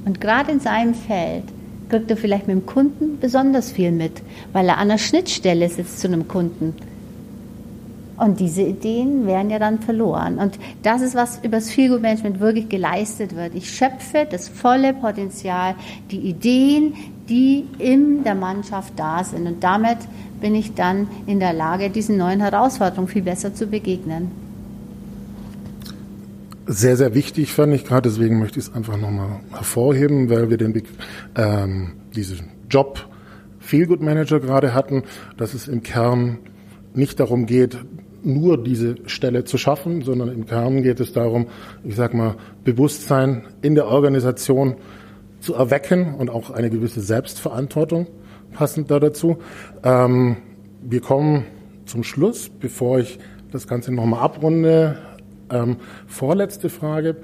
Und 0.05 0.19
gerade 0.19 0.51
in 0.51 0.59
seinem 0.59 0.93
Feld 0.93 1.43
kriegt 1.89 2.09
er 2.09 2.17
vielleicht 2.17 2.47
mit 2.47 2.55
dem 2.55 2.65
Kunden 2.65 3.19
besonders 3.19 3.71
viel 3.71 3.91
mit, 3.91 4.21
weil 4.53 4.67
er 4.67 4.77
an 4.77 4.89
der 4.89 4.97
Schnittstelle 4.97 5.69
sitzt 5.69 5.99
zu 5.99 6.07
einem 6.07 6.27
Kunden. 6.27 6.73
Und 8.17 8.39
diese 8.39 8.61
Ideen 8.61 9.25
werden 9.25 9.49
ja 9.49 9.57
dann 9.57 9.79
verloren. 9.79 10.37
Und 10.37 10.59
das 10.83 11.01
ist, 11.01 11.15
was 11.15 11.37
über 11.39 11.57
das 11.57 11.71
Feelgood 11.71 12.01
Management 12.01 12.39
wirklich 12.39 12.69
geleistet 12.69 13.35
wird. 13.35 13.55
Ich 13.55 13.69
schöpfe 13.69 14.27
das 14.29 14.47
volle 14.47 14.93
Potenzial, 14.93 15.75
die 16.11 16.19
Ideen, 16.19 16.93
die 17.29 17.65
in 17.79 18.23
der 18.23 18.35
Mannschaft 18.35 18.93
da 18.97 19.23
sind. 19.23 19.47
Und 19.47 19.63
damit 19.63 19.97
bin 20.39 20.55
ich 20.55 20.73
dann 20.73 21.07
in 21.27 21.39
der 21.39 21.53
Lage, 21.53 21.89
diesen 21.89 22.17
neuen 22.17 22.41
Herausforderungen 22.41 23.07
viel 23.07 23.21
besser 23.21 23.53
zu 23.53 23.67
begegnen. 23.67 24.31
Sehr, 26.67 26.95
sehr 26.95 27.15
wichtig 27.15 27.53
fand 27.53 27.73
ich 27.73 27.85
gerade, 27.85 28.09
deswegen 28.09 28.39
möchte 28.39 28.59
ich 28.59 28.67
es 28.67 28.73
einfach 28.73 28.97
nochmal 28.97 29.39
hervorheben, 29.51 30.29
weil 30.29 30.49
wir 30.49 30.57
den, 30.57 30.83
ähm, 31.35 31.93
diesen 32.15 32.49
Job 32.69 33.07
Feelgood 33.59 34.01
Manager 34.01 34.39
gerade 34.39 34.73
hatten, 34.73 35.03
dass 35.37 35.53
es 35.53 35.67
im 35.67 35.83
Kern 35.83 36.37
nicht 36.93 37.19
darum 37.19 37.45
geht, 37.45 37.77
nur 38.23 38.61
diese 38.61 38.95
Stelle 39.05 39.43
zu 39.43 39.57
schaffen, 39.57 40.01
sondern 40.01 40.29
im 40.29 40.45
Kern 40.45 40.83
geht 40.83 40.99
es 40.99 41.13
darum, 41.13 41.47
ich 41.83 41.95
sag 41.95 42.13
mal, 42.13 42.35
Bewusstsein 42.63 43.43
in 43.61 43.75
der 43.75 43.87
Organisation 43.87 44.75
zu 45.39 45.55
erwecken 45.55 46.15
und 46.15 46.29
auch 46.29 46.51
eine 46.51 46.69
gewisse 46.69 47.01
Selbstverantwortung 47.01 48.07
passend 48.51 48.91
da 48.91 48.99
dazu. 48.99 49.37
Ähm, 49.83 50.37
wir 50.81 51.01
kommen 51.01 51.45
zum 51.85 52.03
Schluss, 52.03 52.49
bevor 52.49 52.99
ich 52.99 53.19
das 53.51 53.67
Ganze 53.67 53.93
nochmal 53.93 54.21
abrunde. 54.21 54.97
Ähm, 55.49 55.77
vorletzte 56.07 56.69
Frage. 56.69 57.17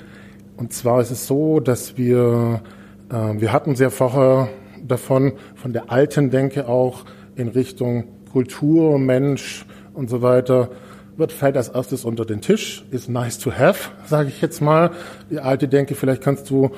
Und 0.57 0.73
zwar 0.73 1.01
ist 1.01 1.12
es 1.12 1.27
so, 1.27 1.60
dass 1.60 1.97
wir, 1.97 2.62
äh, 3.10 3.39
wir 3.39 3.53
hatten 3.53 3.75
sehr 3.75 3.91
vorher 3.91 4.49
davon, 4.86 5.33
von 5.55 5.73
der 5.73 5.91
alten 5.91 6.29
Denke 6.29 6.67
auch 6.67 7.05
in 7.36 7.49
Richtung 7.49 8.05
Kultur, 8.31 8.99
Mensch 8.99 9.65
und 9.93 10.10
so 10.10 10.21
weiter, 10.21 10.69
wird 11.17 11.32
fällt 11.32 11.58
als 11.58 11.69
erstes 11.69 12.06
unter 12.06 12.25
den 12.25 12.41
Tisch, 12.41 12.86
ist 12.91 13.10
nice 13.10 13.39
to 13.39 13.51
have, 13.51 13.89
sage 14.06 14.30
ich 14.30 14.41
jetzt 14.41 14.62
mal. 14.62 14.91
Die 15.30 15.39
alte 15.39 15.67
Denke, 15.67 15.95
vielleicht 15.95 16.21
kannst 16.21 16.49
du 16.49 16.71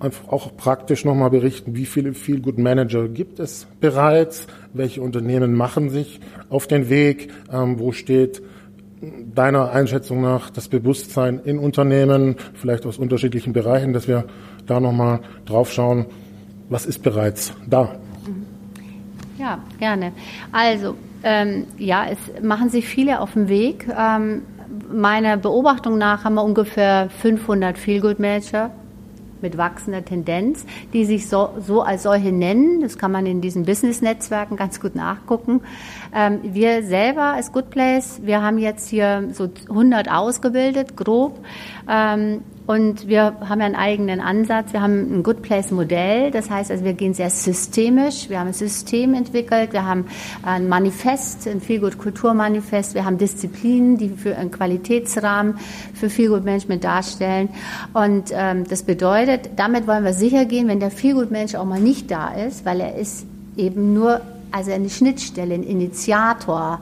einfach 0.00 0.28
auch 0.28 0.56
praktisch 0.56 1.04
nochmal 1.04 1.30
berichten, 1.30 1.76
wie 1.76 1.86
viele 1.86 2.14
Feel 2.14 2.40
Good 2.40 2.58
Manager 2.58 3.08
gibt 3.08 3.40
es 3.40 3.66
bereits, 3.80 4.46
welche 4.72 5.02
Unternehmen 5.02 5.54
machen 5.54 5.90
sich 5.90 6.20
auf 6.50 6.66
den 6.66 6.88
Weg, 6.88 7.30
ähm, 7.52 7.78
wo 7.78 7.92
steht 7.92 8.42
deiner 9.34 9.70
Einschätzung 9.70 10.22
nach 10.22 10.50
das 10.50 10.68
Bewusstsein 10.68 11.40
in 11.44 11.58
Unternehmen, 11.58 12.36
vielleicht 12.54 12.86
aus 12.86 12.98
unterschiedlichen 12.98 13.52
Bereichen, 13.52 13.92
dass 13.92 14.08
wir 14.08 14.24
da 14.66 14.80
nochmal 14.80 15.20
drauf 15.44 15.72
schauen, 15.72 16.06
was 16.68 16.86
ist 16.86 17.02
bereits 17.02 17.52
da? 17.68 17.96
Ja, 19.38 19.58
gerne. 19.78 20.12
Also, 20.52 20.96
ähm, 21.22 21.66
ja, 21.78 22.06
es 22.10 22.42
machen 22.42 22.68
sich 22.70 22.86
viele 22.86 23.20
auf 23.20 23.32
den 23.32 23.48
Weg. 23.48 23.86
Ähm, 23.96 24.42
meiner 24.92 25.36
Beobachtung 25.36 25.98
nach 25.98 26.24
haben 26.24 26.34
wir 26.34 26.44
ungefähr 26.44 27.08
500 27.10 27.78
Feelgood-Manager 27.78 28.70
mit 29.44 29.58
wachsender 29.58 30.04
Tendenz, 30.04 30.64
die 30.92 31.04
sich 31.04 31.28
so, 31.28 31.50
so 31.60 31.82
als 31.82 32.04
solche 32.04 32.32
nennen. 32.32 32.80
Das 32.80 32.96
kann 32.98 33.12
man 33.12 33.26
in 33.26 33.40
diesen 33.40 33.64
Business-Netzwerken 33.64 34.56
ganz 34.56 34.80
gut 34.80 34.94
nachgucken. 34.94 35.60
Ähm, 36.14 36.40
wir 36.42 36.82
selber 36.82 37.34
als 37.34 37.52
Good 37.52 37.70
Place, 37.70 38.20
wir 38.24 38.42
haben 38.42 38.58
jetzt 38.58 38.88
hier 38.88 39.28
so 39.32 39.50
100 39.68 40.10
ausgebildet, 40.10 40.96
grob. 40.96 41.38
Ähm, 41.88 42.40
und 42.66 43.08
wir 43.08 43.36
haben 43.40 43.60
ja 43.60 43.66
einen 43.66 43.74
eigenen 43.74 44.20
Ansatz. 44.20 44.72
Wir 44.72 44.80
haben 44.80 45.18
ein 45.18 45.22
Good 45.22 45.42
Place 45.42 45.70
Modell. 45.70 46.30
Das 46.30 46.48
heißt, 46.48 46.70
also 46.70 46.82
wir 46.82 46.94
gehen 46.94 47.12
sehr 47.12 47.28
systemisch. 47.28 48.30
Wir 48.30 48.40
haben 48.40 48.48
ein 48.48 48.54
System 48.54 49.12
entwickelt. 49.12 49.74
Wir 49.74 49.84
haben 49.84 50.06
ein 50.42 50.68
Manifest, 50.68 51.46
ein 51.46 51.60
Feel 51.60 51.80
Good 51.80 51.98
Kulturmanifest. 51.98 52.94
Wir 52.94 53.04
haben 53.04 53.18
Disziplinen, 53.18 53.98
die 53.98 54.08
für 54.08 54.36
einen 54.36 54.50
Qualitätsrahmen 54.50 55.58
für 55.92 56.08
Feel 56.08 56.30
Good 56.30 56.44
Management 56.44 56.84
darstellen. 56.84 57.50
Und 57.92 58.32
ähm, 58.32 58.66
das 58.66 58.82
bedeutet, 58.82 59.50
damit 59.56 59.86
wollen 59.86 60.04
wir 60.04 60.14
sicher 60.14 60.46
gehen, 60.46 60.66
wenn 60.66 60.80
der 60.80 60.90
Feel 60.90 61.14
Good 61.14 61.30
Mensch 61.30 61.54
auch 61.54 61.66
mal 61.66 61.80
nicht 61.80 62.10
da 62.10 62.32
ist, 62.32 62.64
weil 62.64 62.80
er 62.80 62.96
ist 62.96 63.26
eben 63.58 63.92
nur 63.92 64.22
also 64.52 64.70
eine 64.70 64.88
Schnittstelle, 64.88 65.54
ein 65.54 65.64
Initiator 65.64 66.80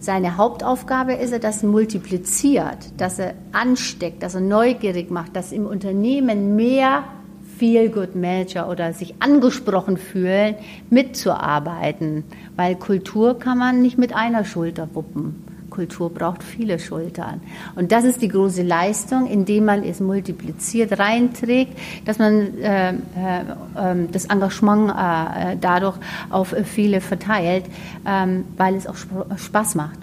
seine 0.00 0.36
Hauptaufgabe 0.36 1.14
ist 1.14 1.32
er, 1.32 1.40
dass 1.40 1.62
er 1.62 1.68
multipliziert, 1.68 2.92
dass 2.96 3.18
er 3.18 3.34
ansteckt, 3.52 4.22
dass 4.22 4.34
er 4.34 4.40
neugierig 4.40 5.10
macht, 5.10 5.34
dass 5.34 5.52
im 5.52 5.66
Unternehmen 5.66 6.54
mehr 6.56 7.04
Feel-Good 7.58 8.14
Manager 8.14 8.68
oder 8.68 8.92
sich 8.92 9.16
angesprochen 9.20 9.96
fühlen, 9.96 10.54
mitzuarbeiten. 10.90 12.24
Weil 12.54 12.76
Kultur 12.76 13.38
kann 13.38 13.58
man 13.58 13.82
nicht 13.82 13.98
mit 13.98 14.14
einer 14.14 14.44
Schulter 14.44 14.88
wuppen. 14.94 15.42
Kultur 15.78 16.12
braucht 16.12 16.42
viele 16.42 16.80
Schultern. 16.80 17.40
Und 17.76 17.92
das 17.92 18.02
ist 18.02 18.20
die 18.20 18.26
große 18.26 18.64
Leistung, 18.64 19.28
indem 19.28 19.66
man 19.66 19.84
es 19.84 20.00
multipliziert 20.00 20.98
reinträgt, 20.98 21.78
dass 22.04 22.18
man 22.18 22.58
äh, 22.58 22.90
äh, 22.90 22.94
ähm, 23.78 24.08
das 24.10 24.24
Engagement 24.24 24.90
äh, 24.90 25.56
dadurch 25.60 25.96
auf 26.30 26.52
viele 26.64 27.00
verteilt, 27.00 27.66
ähm, 28.04 28.44
weil 28.56 28.74
es 28.74 28.88
auch 28.88 28.96
Spaß 29.36 29.76
macht. 29.76 30.00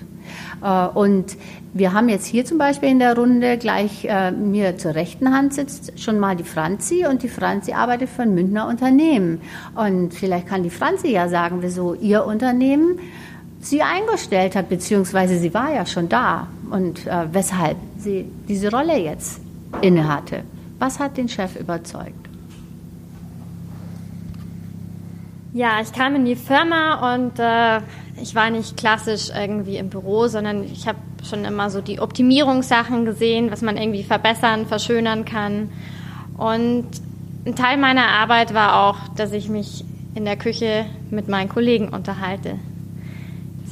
Äh, 0.64 0.88
und 0.98 1.36
wir 1.74 1.92
haben 1.92 2.08
jetzt 2.08 2.26
hier 2.26 2.46
zum 2.46 2.58
Beispiel 2.58 2.88
in 2.88 3.00
der 3.00 3.18
Runde 3.18 3.58
gleich 3.58 4.06
äh, 4.06 4.32
mir 4.32 4.78
zur 4.78 4.96
rechten 4.96 5.36
Hand 5.36 5.54
sitzt 5.54 6.00
schon 6.00 6.20
mal 6.20 6.38
die 6.38 6.46
Franzi 6.46 7.06
und 7.06 7.22
die 7.22 7.28
Franzi 7.28 7.74
arbeitet 7.74 8.08
für 8.08 8.22
ein 8.22 8.34
Münchner 8.34 8.70
Unternehmen. 8.70 9.42
Und 9.76 10.14
vielleicht 10.14 10.48
kann 10.48 10.64
die 10.64 10.70
Franzi 10.70 11.10
ja 11.10 11.28
sagen, 11.28 11.58
wieso 11.60 11.96
ihr 11.96 12.26
Unternehmen 12.26 12.98
sie 13.66 13.82
eingestellt 13.82 14.56
hat, 14.56 14.70
beziehungsweise 14.70 15.38
sie 15.40 15.54
war 15.54 15.74
ja 15.74 15.86
schon 15.86 16.08
da 16.08 16.48
und 16.70 17.06
äh, 17.08 17.26
weshalb 17.32 17.78
sie 17.98 18.26
diese 18.48 18.72
Rolle 18.72 18.98
jetzt 18.98 19.42
innehatte. 19.82 20.44
Was 20.80 21.00
hat 21.00 21.18
den 21.18 21.28
Chef 21.28 21.56
überzeugt? 21.56 22.14
Ja, 25.54 25.80
ich 25.82 25.92
kam 25.94 26.16
in 26.16 26.26
die 26.26 26.36
Firma 26.36 27.14
und 27.16 27.40
äh, 27.40 27.80
ich 28.22 28.36
war 28.36 28.50
nicht 28.50 28.78
klassisch 28.78 29.30
irgendwie 29.36 29.78
im 29.78 29.90
Büro, 29.90 30.28
sondern 30.28 30.64
ich 30.64 30.88
habe 30.88 31.00
schon 31.28 31.46
immer 31.46 31.70
so 31.70 31.82
die 31.82 32.00
Optimierungssachen 32.00 33.06
gesehen, 33.06 33.52
was 33.52 33.62
man 33.62 33.78
irgendwie 33.78 34.04
verbessern, 34.04 34.66
verschönern 34.66 35.24
kann. 35.24 35.70
Und 36.38 36.88
ein 37.46 37.56
Teil 37.56 37.78
meiner 37.78 38.08
Arbeit 38.08 38.54
war 38.54 38.86
auch, 38.86 38.98
dass 39.16 39.32
ich 39.32 39.48
mich 39.48 39.86
in 40.14 40.26
der 40.26 40.36
Küche 40.36 40.86
mit 41.10 41.30
meinen 41.30 41.50
Kollegen 41.50 41.90
unterhalte 41.90 42.60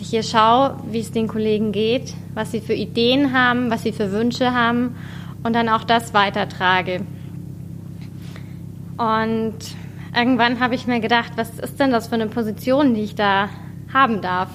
ich 0.04 0.10
hier 0.10 0.24
schaue, 0.24 0.78
wie 0.92 1.00
es 1.00 1.12
den 1.12 1.28
Kollegen 1.28 1.72
geht, 1.72 2.14
was 2.34 2.52
sie 2.52 2.60
für 2.60 2.74
Ideen 2.74 3.34
haben, 3.34 3.72
was 3.72 3.84
sie 3.84 3.94
für 3.94 4.12
Wünsche 4.12 4.54
haben 4.54 4.96
und 5.44 5.54
dann 5.54 5.70
auch 5.70 5.84
das 5.86 6.14
weitertrage. 6.14 7.02
Und 8.98 9.56
irgendwann 10.16 10.60
habe 10.60 10.76
ich 10.76 10.88
mir 10.88 11.00
gedacht, 11.00 11.34
was 11.38 11.58
ist 11.60 11.80
denn 11.80 11.92
das 11.92 12.08
für 12.08 12.16
eine 12.16 12.28
Position, 12.28 12.94
die 12.94 13.02
ich 13.02 13.16
da 13.16 13.50
haben 13.94 14.22
darf? 14.22 14.50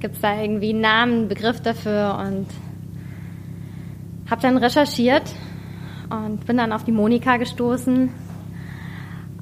Gibt 0.00 0.14
es 0.14 0.20
da 0.20 0.40
irgendwie 0.40 0.70
einen 0.70 0.80
Namen, 0.80 1.12
einen 1.12 1.28
Begriff 1.28 1.60
dafür? 1.60 2.18
Und 2.26 2.46
habe 4.30 4.40
dann 4.42 4.56
recherchiert 4.56 5.24
und 6.08 6.46
bin 6.46 6.56
dann 6.56 6.72
auf 6.72 6.84
die 6.84 6.92
Monika 6.92 7.36
gestoßen 7.36 8.10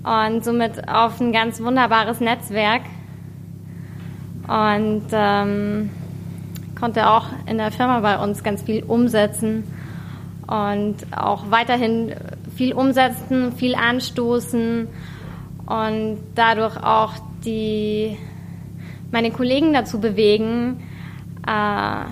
und 0.02 0.44
somit 0.44 0.88
auf 0.88 1.20
ein 1.20 1.32
ganz 1.32 1.60
wunderbares 1.62 2.20
Netzwerk 2.20 2.82
und 4.50 5.04
ähm, 5.12 5.90
konnte 6.78 7.08
auch 7.08 7.26
in 7.46 7.58
der 7.58 7.70
Firma 7.70 8.00
bei 8.00 8.18
uns 8.18 8.42
ganz 8.42 8.62
viel 8.62 8.82
umsetzen 8.82 9.62
und 10.48 10.96
auch 11.16 11.52
weiterhin 11.52 12.12
viel 12.56 12.72
umsetzen, 12.72 13.52
viel 13.52 13.76
anstoßen 13.76 14.88
und 15.66 16.18
dadurch 16.34 16.76
auch 16.82 17.12
die 17.44 18.16
meine 19.12 19.30
Kollegen 19.30 19.72
dazu 19.72 20.00
bewegen, 20.00 20.82
äh, 21.46 22.06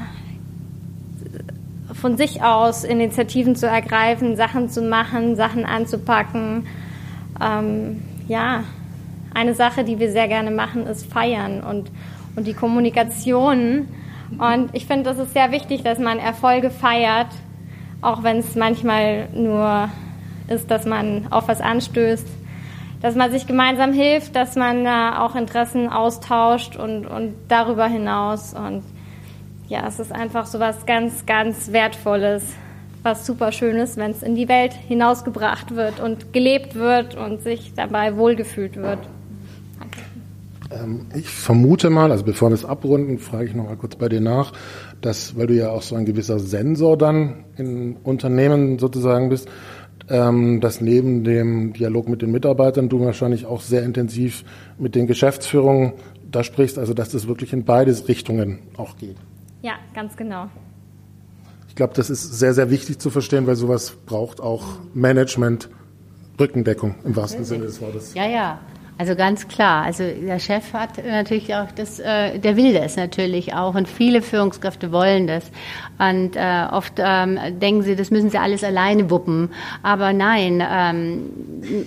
von 1.93 2.17
sich 2.17 2.45
aus 2.45 2.85
Initiativen 2.85 3.57
zu 3.57 3.67
ergreifen, 3.67 4.37
Sachen 4.37 4.69
zu 4.69 4.83
machen, 4.83 5.35
Sachen 5.35 5.65
anzupacken. 5.65 6.69
Ähm, 7.41 8.01
ja, 8.29 8.63
eine 9.35 9.55
Sache, 9.55 9.83
die 9.83 9.99
wir 9.99 10.13
sehr 10.13 10.29
gerne 10.29 10.53
machen, 10.53 10.87
ist 10.87 11.11
feiern 11.11 11.63
und 11.63 11.91
und 12.39 12.47
die 12.47 12.55
Kommunikation. 12.55 13.89
Und 14.39 14.71
ich 14.73 14.87
finde, 14.87 15.03
das 15.03 15.19
ist 15.19 15.33
sehr 15.33 15.51
wichtig, 15.51 15.83
dass 15.83 15.99
man 15.99 16.21
Erfolge 16.21 16.71
feiert, 16.71 17.27
auch 18.01 18.23
wenn 18.23 18.39
es 18.39 18.55
manchmal 18.55 19.29
nur 19.35 19.91
ist, 20.49 20.71
dass 20.71 20.87
man 20.87 21.27
auf 21.31 21.49
was 21.49 21.61
anstößt, 21.61 22.27
dass 23.03 23.17
man 23.17 23.33
sich 23.33 23.47
gemeinsam 23.47 23.93
hilft, 23.93 24.37
dass 24.37 24.55
man 24.55 24.87
äh, 24.87 25.17
auch 25.19 25.35
Interessen 25.35 25.89
austauscht 25.89 26.77
und, 26.77 27.07
und 27.07 27.35
darüber 27.49 27.87
hinaus. 27.89 28.55
Und 28.55 28.85
ja, 29.69 29.87
es 29.89 29.99
ist 29.99 30.13
einfach 30.13 30.47
so 30.47 30.61
was 30.61 30.87
ganz, 30.87 31.27
ganz 31.27 31.73
Wertvolles, 31.73 32.45
was 33.03 33.27
super 33.27 33.51
Schönes, 33.51 33.97
wenn 33.97 34.13
es 34.13 34.23
in 34.23 34.37
die 34.37 34.49
Welt 34.49 34.75
hinausgebracht 34.75 35.75
wird 35.75 35.99
und 35.99 36.33
gelebt 36.33 36.77
wird 36.77 37.17
und 37.17 37.43
sich 37.43 37.73
dabei 37.75 38.17
wohlgefühlt 38.17 38.77
wird. 38.77 39.01
Ähm, 40.71 41.07
ich 41.15 41.29
vermute 41.29 41.91
mal, 41.91 42.11
also 42.11 42.25
bevor 42.25 42.51
wir 42.51 42.55
es 42.55 42.65
abrunden, 42.65 43.19
frage 43.19 43.47
ich 43.47 43.55
noch 43.55 43.65
mal 43.65 43.77
kurz 43.77 43.97
bei 43.97 44.09
dir 44.09 44.21
nach, 44.21 44.53
dass, 45.01 45.37
weil 45.37 45.47
du 45.47 45.55
ja 45.55 45.71
auch 45.71 45.83
so 45.83 45.97
ein 45.97 46.05
gewisser 46.05 46.39
Sensor 46.39 46.99
dann 46.99 47.45
in 47.57 47.97
Unternehmen 47.97 48.79
sozusagen 48.79 49.29
bist, 49.29 49.49
ähm, 50.11 50.61
dass 50.61 50.81
neben 50.81 51.25
dem 51.25 51.73
Dialog 51.73 52.09
mit 52.09 52.23
den 52.23 52.31
Mitarbeitern 52.31 52.89
du 52.89 53.01
wahrscheinlich 53.01 53.47
auch 53.47 53.61
sehr 53.61 53.83
intensiv 53.83 54.45
mit 54.79 54.95
den 54.95 55.07
Geschäftsführungen 55.07 55.95
da 56.31 56.45
sprichst, 56.45 56.79
also 56.79 56.95
dass 56.95 57.11
das 57.11 57.27
wirklich 57.27 57.53
in 57.53 57.65
beide 57.65 57.91
Richtungen 58.07 58.59
auch 58.77 58.97
geht. 58.97 59.17
Ja, 59.63 59.75
ganz 59.95 60.17
genau. 60.17 60.49
Ich 61.69 61.75
glaube, 61.75 61.95
das 61.95 62.11
ist 62.11 62.39
sehr, 62.39 62.55
sehr 62.55 62.71
wichtig 62.71 62.99
zu 62.99 63.11
verstehen, 63.11 63.47
weil 63.47 63.57
sowas 63.57 63.97
braucht 64.05 64.41
auch 64.41 64.65
Management, 64.95 65.71
Rückendeckung 66.39 66.97
im 67.05 67.17
wahrsten 67.17 67.45
Sinne 67.45 67.65
des 67.65 67.81
Wortes. 67.81 68.15
Ja, 68.15 68.29
ja. 68.29 68.61
Also 68.99 69.15
ganz 69.15 69.47
klar. 69.47 69.85
Also 69.85 70.03
der 70.05 70.41
Chef 70.41 70.73
hat 70.73 71.05
natürlich 71.05 71.55
auch 71.55 71.71
das, 71.71 72.01
äh, 72.01 72.41
der 72.41 72.57
will 72.57 72.75
das 72.75 72.97
natürlich 72.97 73.55
auch 73.55 73.77
und 73.77 73.87
viele 73.87 74.23
Führungskräfte 74.23 74.91
wollen 74.91 75.29
das. 75.29 75.45
Und 75.99 76.35
äh, 76.35 76.67
oft 76.71 76.95
ähm, 76.99 77.39
denken 77.61 77.83
sie, 77.83 77.95
das 77.95 78.11
müssen 78.11 78.31
sie 78.31 78.39
alles 78.39 78.65
alleine 78.65 79.09
wuppen. 79.09 79.51
Aber 79.85 80.13
nein, 80.13 80.61
ähm, 80.69 81.31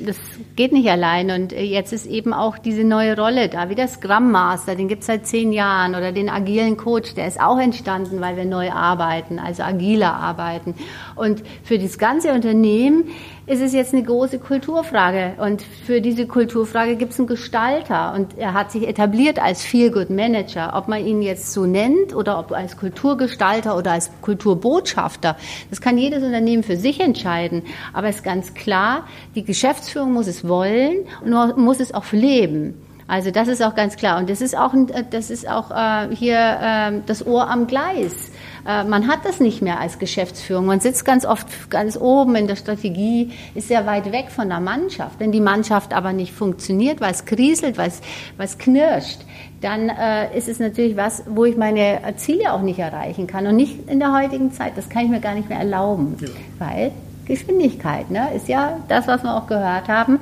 das 0.05 0.17
geht 0.55 0.71
nicht 0.71 0.89
allein. 0.89 1.31
Und 1.31 1.51
jetzt 1.51 1.91
ist 1.91 2.05
eben 2.05 2.33
auch 2.33 2.57
diese 2.57 2.85
neue 2.85 3.17
Rolle 3.17 3.49
da, 3.49 3.69
wie 3.69 3.75
der 3.75 3.89
Scrum 3.89 4.31
Master, 4.31 4.75
den 4.75 4.87
gibt's 4.87 5.07
seit 5.07 5.27
zehn 5.27 5.51
Jahren, 5.51 5.95
oder 5.95 6.13
den 6.13 6.29
agilen 6.29 6.77
Coach, 6.77 7.13
der 7.15 7.27
ist 7.27 7.41
auch 7.41 7.59
entstanden, 7.59 8.21
weil 8.21 8.37
wir 8.37 8.45
neu 8.45 8.71
arbeiten, 8.71 9.37
also 9.37 9.63
agiler 9.63 10.13
arbeiten. 10.13 10.75
Und 11.21 11.43
für 11.63 11.77
das 11.77 11.99
ganze 11.99 12.33
Unternehmen 12.33 13.09
ist 13.45 13.61
es 13.61 13.73
jetzt 13.73 13.93
eine 13.93 14.01
große 14.01 14.39
Kulturfrage. 14.39 15.33
Und 15.37 15.61
für 15.61 16.01
diese 16.01 16.25
Kulturfrage 16.25 16.95
gibt 16.95 17.13
es 17.13 17.19
einen 17.19 17.27
Gestalter. 17.27 18.15
Und 18.15 18.39
er 18.39 18.55
hat 18.55 18.71
sich 18.71 18.87
etabliert 18.87 19.37
als 19.37 19.61
Feel-Good-Manager. 19.61 20.73
Ob 20.75 20.87
man 20.87 21.05
ihn 21.05 21.21
jetzt 21.21 21.53
so 21.53 21.67
nennt 21.67 22.15
oder 22.15 22.39
ob 22.39 22.51
als 22.53 22.75
Kulturgestalter 22.75 23.77
oder 23.77 23.91
als 23.91 24.09
Kulturbotschafter, 24.21 25.37
das 25.69 25.79
kann 25.79 25.99
jedes 25.99 26.23
Unternehmen 26.23 26.63
für 26.63 26.75
sich 26.75 26.99
entscheiden. 26.99 27.61
Aber 27.93 28.07
es 28.07 28.15
ist 28.15 28.23
ganz 28.23 28.55
klar, 28.55 29.05
die 29.35 29.43
Geschäftsführung 29.43 30.13
muss 30.13 30.25
es 30.25 30.47
wollen 30.47 31.05
und 31.23 31.57
muss 31.57 31.79
es 31.79 31.93
auch 31.93 32.11
leben. 32.11 32.73
Also 33.11 33.29
das 33.29 33.47
ist 33.47 33.61
auch 33.61 33.75
ganz 33.75 33.97
klar. 33.97 34.17
Und 34.17 34.29
das 34.29 34.41
ist 34.41 34.57
auch, 34.57 34.73
das 35.11 35.29
ist 35.29 35.47
auch 35.47 35.69
äh, 35.69 36.15
hier 36.15 36.37
äh, 36.37 37.01
das 37.05 37.27
Ohr 37.27 37.47
am 37.47 37.67
Gleis. 37.67 38.31
Äh, 38.67 38.83
man 38.83 39.07
hat 39.07 39.25
das 39.25 39.39
nicht 39.39 39.61
mehr 39.61 39.79
als 39.79 39.99
Geschäftsführung. 39.99 40.65
Man 40.65 40.79
sitzt 40.79 41.05
ganz 41.05 41.25
oft 41.25 41.69
ganz 41.69 41.97
oben 41.97 42.35
in 42.35 42.47
der 42.47 42.55
Strategie, 42.55 43.31
ist 43.55 43.67
sehr 43.67 43.85
weit 43.85 44.11
weg 44.11 44.29
von 44.29 44.49
der 44.49 44.59
Mannschaft. 44.59 45.19
Wenn 45.19 45.31
die 45.31 45.39
Mannschaft 45.39 45.93
aber 45.93 46.13
nicht 46.13 46.33
funktioniert, 46.33 47.01
weil 47.01 47.11
es 47.11 47.25
kriselt, 47.25 47.77
weil 47.77 47.89
es, 47.89 48.01
weil 48.37 48.45
es 48.45 48.57
knirscht, 48.57 49.19
dann 49.61 49.89
äh, 49.89 50.35
ist 50.37 50.47
es 50.47 50.59
natürlich 50.59 50.97
was, 50.97 51.23
wo 51.27 51.45
ich 51.45 51.57
meine 51.57 51.99
Ziele 52.17 52.53
auch 52.53 52.61
nicht 52.61 52.79
erreichen 52.79 53.27
kann. 53.27 53.45
Und 53.47 53.55
nicht 53.55 53.89
in 53.89 53.99
der 53.99 54.13
heutigen 54.13 54.51
Zeit. 54.51 54.73
Das 54.75 54.89
kann 54.89 55.05
ich 55.05 55.09
mir 55.09 55.19
gar 55.19 55.35
nicht 55.35 55.49
mehr 55.49 55.59
erlauben. 55.59 56.17
Ja. 56.19 56.27
Weil 56.59 56.91
Geschwindigkeit 57.25 58.09
ne, 58.09 58.29
ist 58.35 58.47
ja 58.47 58.77
das, 58.87 59.07
was 59.07 59.23
wir 59.23 59.35
auch 59.35 59.47
gehört 59.47 59.87
haben. 59.87 60.19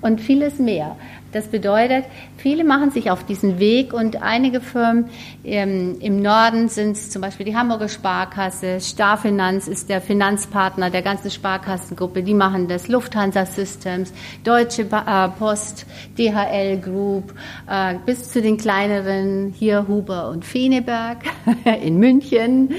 Und 0.00 0.20
vieles 0.20 0.58
mehr. 0.58 0.96
Das 1.34 1.48
bedeutet, 1.48 2.04
viele 2.36 2.62
machen 2.62 2.92
sich 2.92 3.10
auf 3.10 3.24
diesen 3.24 3.58
Weg 3.58 3.92
und 3.92 4.22
einige 4.22 4.60
Firmen 4.60 5.06
ähm, 5.42 5.96
im 5.98 6.22
Norden 6.22 6.68
sind 6.68 6.92
es 6.92 7.10
zum 7.10 7.22
Beispiel 7.22 7.44
die 7.44 7.56
Hamburger 7.56 7.88
Sparkasse, 7.88 8.78
Starfinanz 8.80 9.66
ist 9.66 9.88
der 9.88 10.00
Finanzpartner 10.00 10.90
der 10.90 11.02
ganzen 11.02 11.32
Sparkassengruppe, 11.32 12.22
die 12.22 12.34
machen 12.34 12.68
das, 12.68 12.86
Lufthansa 12.86 13.46
Systems, 13.46 14.12
Deutsche 14.44 14.82
äh, 14.82 15.28
Post, 15.36 15.86
DHL 16.16 16.78
Group, 16.80 17.34
äh, 17.68 17.96
bis 18.06 18.30
zu 18.30 18.40
den 18.40 18.56
kleineren 18.56 19.52
hier 19.58 19.88
Huber 19.88 20.28
und 20.28 20.44
Feneberg 20.44 21.18
in 21.82 21.98
München, 21.98 22.72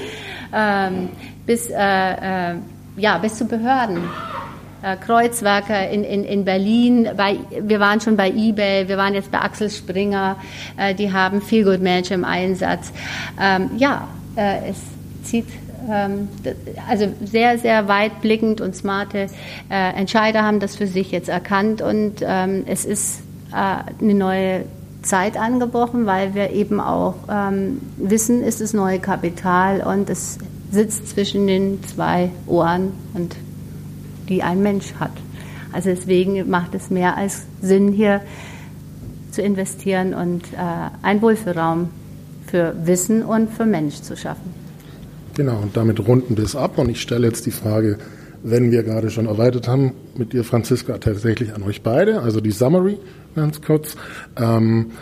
ähm, 0.54 1.10
bis, 1.44 1.68
äh, 1.68 2.52
äh, 2.52 2.54
ja, 2.96 3.18
bis 3.18 3.36
zu 3.36 3.44
Behörden. 3.46 4.00
Äh, 4.86 4.96
Kreuzwerker 4.98 5.90
in, 5.90 6.04
in, 6.04 6.22
in 6.22 6.44
Berlin. 6.44 7.08
Bei, 7.16 7.38
wir 7.60 7.80
waren 7.80 8.00
schon 8.00 8.16
bei 8.16 8.30
eBay, 8.30 8.86
wir 8.86 8.96
waren 8.96 9.14
jetzt 9.14 9.32
bei 9.32 9.40
Axel 9.40 9.68
Springer, 9.68 10.36
äh, 10.76 10.94
die 10.94 11.12
haben 11.12 11.42
Feel 11.42 11.64
Good 11.64 11.82
Manager 11.82 12.14
im 12.14 12.24
Einsatz. 12.24 12.92
Ähm, 13.40 13.70
ja, 13.78 14.06
äh, 14.36 14.70
es 14.70 14.76
zieht 15.28 15.48
ähm, 15.90 16.28
also 16.88 17.08
sehr, 17.24 17.58
sehr 17.58 17.88
weitblickend 17.88 18.60
und 18.60 18.76
smarte 18.76 19.26
Entscheider 19.68 20.44
haben 20.44 20.60
das 20.60 20.76
für 20.76 20.86
sich 20.86 21.10
jetzt 21.10 21.28
erkannt 21.28 21.82
und 21.82 22.22
ähm, 22.22 22.62
es 22.66 22.84
ist 22.84 23.22
eine 23.50 24.14
neue 24.14 24.64
Zeit 25.02 25.36
angebrochen, 25.36 26.06
weil 26.06 26.34
wir 26.34 26.50
eben 26.50 26.80
auch 26.80 27.14
ähm, 27.28 27.80
wissen, 27.96 28.42
ist 28.42 28.60
es 28.60 28.72
neue 28.72 29.00
Kapital 29.00 29.80
und 29.80 30.10
es 30.10 30.38
sitzt 30.70 31.08
zwischen 31.08 31.46
den 31.46 31.82
zwei 31.84 32.30
Ohren 32.46 32.92
und 33.14 33.34
die 34.28 34.42
ein 34.42 34.62
Mensch 34.62 34.94
hat. 34.98 35.12
Also 35.72 35.90
deswegen 35.90 36.48
macht 36.48 36.74
es 36.74 36.90
mehr 36.90 37.16
als 37.16 37.44
Sinn, 37.60 37.92
hier 37.92 38.20
zu 39.30 39.42
investieren 39.42 40.14
und 40.14 40.44
äh, 40.54 40.56
einen 41.02 41.20
Wohlfühlraum 41.20 41.90
für 42.46 42.74
Wissen 42.84 43.22
und 43.22 43.50
für 43.50 43.66
Mensch 43.66 43.96
zu 43.96 44.16
schaffen. 44.16 44.54
Genau, 45.36 45.58
und 45.58 45.76
damit 45.76 46.06
runden 46.06 46.36
wir 46.36 46.44
es 46.44 46.56
ab. 46.56 46.78
Und 46.78 46.88
ich 46.88 47.02
stelle 47.02 47.26
jetzt 47.26 47.44
die 47.44 47.50
Frage, 47.50 47.98
wenn 48.42 48.70
wir 48.70 48.82
gerade 48.82 49.10
schon 49.10 49.26
erweitert 49.26 49.68
haben, 49.68 49.92
mit 50.16 50.32
dir, 50.32 50.44
Franziska, 50.44 50.98
tatsächlich 50.98 51.54
an 51.54 51.62
euch 51.62 51.82
beide, 51.82 52.22
also 52.22 52.40
die 52.40 52.52
Summary 52.52 52.98
ganz 53.34 53.60
kurz. 53.60 53.96
Ähm, 54.36 54.92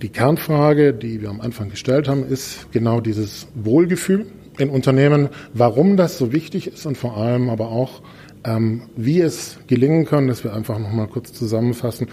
die 0.00 0.08
Kernfrage, 0.08 0.94
die 0.94 1.20
wir 1.20 1.28
am 1.28 1.42
Anfang 1.42 1.68
gestellt 1.68 2.08
haben, 2.08 2.24
ist 2.24 2.72
genau 2.72 3.00
dieses 3.00 3.48
Wohlgefühl 3.54 4.26
in 4.56 4.70
Unternehmen, 4.70 5.28
warum 5.52 5.96
das 5.96 6.16
so 6.16 6.32
wichtig 6.32 6.68
ist 6.68 6.86
und 6.86 6.96
vor 6.96 7.16
allem 7.16 7.50
aber 7.50 7.68
auch, 7.68 8.00
ähm, 8.44 8.82
wie 8.96 9.20
es 9.20 9.58
gelingen 9.66 10.06
kann, 10.06 10.28
dass 10.28 10.44
wir 10.44 10.54
einfach 10.54 10.78
noch 10.78 10.92
mal 10.92 11.06
kurz 11.06 11.32
zusammenfassen. 11.32 12.08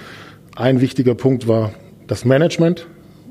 Ein 0.56 0.82
wichtiger 0.82 1.16
Punkt 1.16 1.48
war 1.48 1.72
das 2.08 2.26
Management, 2.26 2.88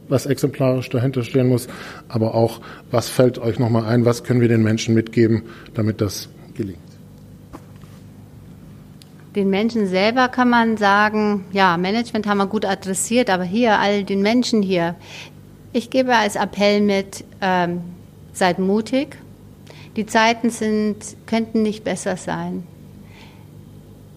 was 0.09 0.27
exemplarisch 0.27 0.89
dahinter 0.91 1.23
stehen 1.23 1.49
muss, 1.49 1.67
aber 2.09 2.35
auch, 2.35 2.61
was 2.91 3.09
fällt 3.09 3.39
euch 3.39 3.59
noch 3.59 3.71
mal 3.71 3.85
ein, 3.85 4.05
was 4.05 4.25
können 4.25 4.41
wir 4.41 4.49
den 4.49 4.63
Menschen 4.63 4.95
mitgeben, 4.95 5.43
damit 5.75 6.01
das 6.01 6.29
gelingt? 6.55 6.79
Den 9.35 9.51
Menschen 9.51 9.87
selber 9.87 10.29
kann 10.29 10.49
man 10.49 10.79
sagen, 10.79 11.45
ja, 11.53 11.77
Management 11.77 12.27
haben 12.27 12.39
wir 12.39 12.47
gut 12.47 12.65
adressiert, 12.65 13.29
aber 13.29 13.45
hier, 13.45 13.79
all 13.79 14.03
den 14.05 14.23
Menschen 14.23 14.63
hier, 14.63 14.95
ich 15.75 15.91
gebe 15.91 16.17
als 16.17 16.37
Appell 16.37 16.81
mit, 16.81 17.23
ähm, 17.43 17.83
seid 18.33 18.59
mutig. 18.59 19.19
Die 19.97 20.07
Zeiten 20.07 20.49
sind, 20.49 20.97
könnten 21.27 21.63
nicht 21.63 21.85
besser 21.85 22.17
sein. 22.17 22.65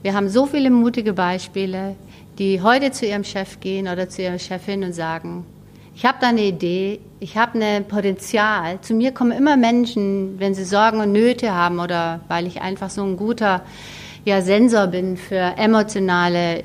Wir 0.01 0.13
haben 0.13 0.29
so 0.29 0.45
viele 0.45 0.69
mutige 0.69 1.12
Beispiele, 1.12 1.95
die 2.38 2.62
heute 2.62 2.91
zu 2.91 3.05
ihrem 3.05 3.25
Chef 3.25 3.59
gehen 3.59 3.89
oder 3.89 4.07
zu 4.07 4.21
ihrer 4.21 4.39
Chefin 4.39 4.85
und 4.85 4.93
sagen, 4.93 5.45
ich 5.93 6.05
habe 6.05 6.19
da 6.21 6.29
eine 6.29 6.43
Idee, 6.43 7.01
ich 7.19 7.35
habe 7.35 7.59
ein 7.59 7.85
Potenzial. 7.85 8.79
Zu 8.79 8.93
mir 8.93 9.12
kommen 9.12 9.33
immer 9.33 9.57
Menschen, 9.57 10.39
wenn 10.39 10.53
sie 10.53 10.63
Sorgen 10.63 11.01
und 11.01 11.12
Nöte 11.12 11.53
haben 11.53 11.81
oder 11.81 12.21
weil 12.29 12.47
ich 12.47 12.62
einfach 12.62 12.89
so 12.89 13.03
ein 13.03 13.17
guter 13.17 13.62
ja, 14.23 14.41
Sensor 14.41 14.88
bin 14.88 15.17
für 15.17 15.57
emotionale 15.57 16.63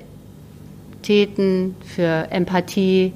Täten, 1.03 1.75
für 1.85 2.29
Empathie. 2.31 3.13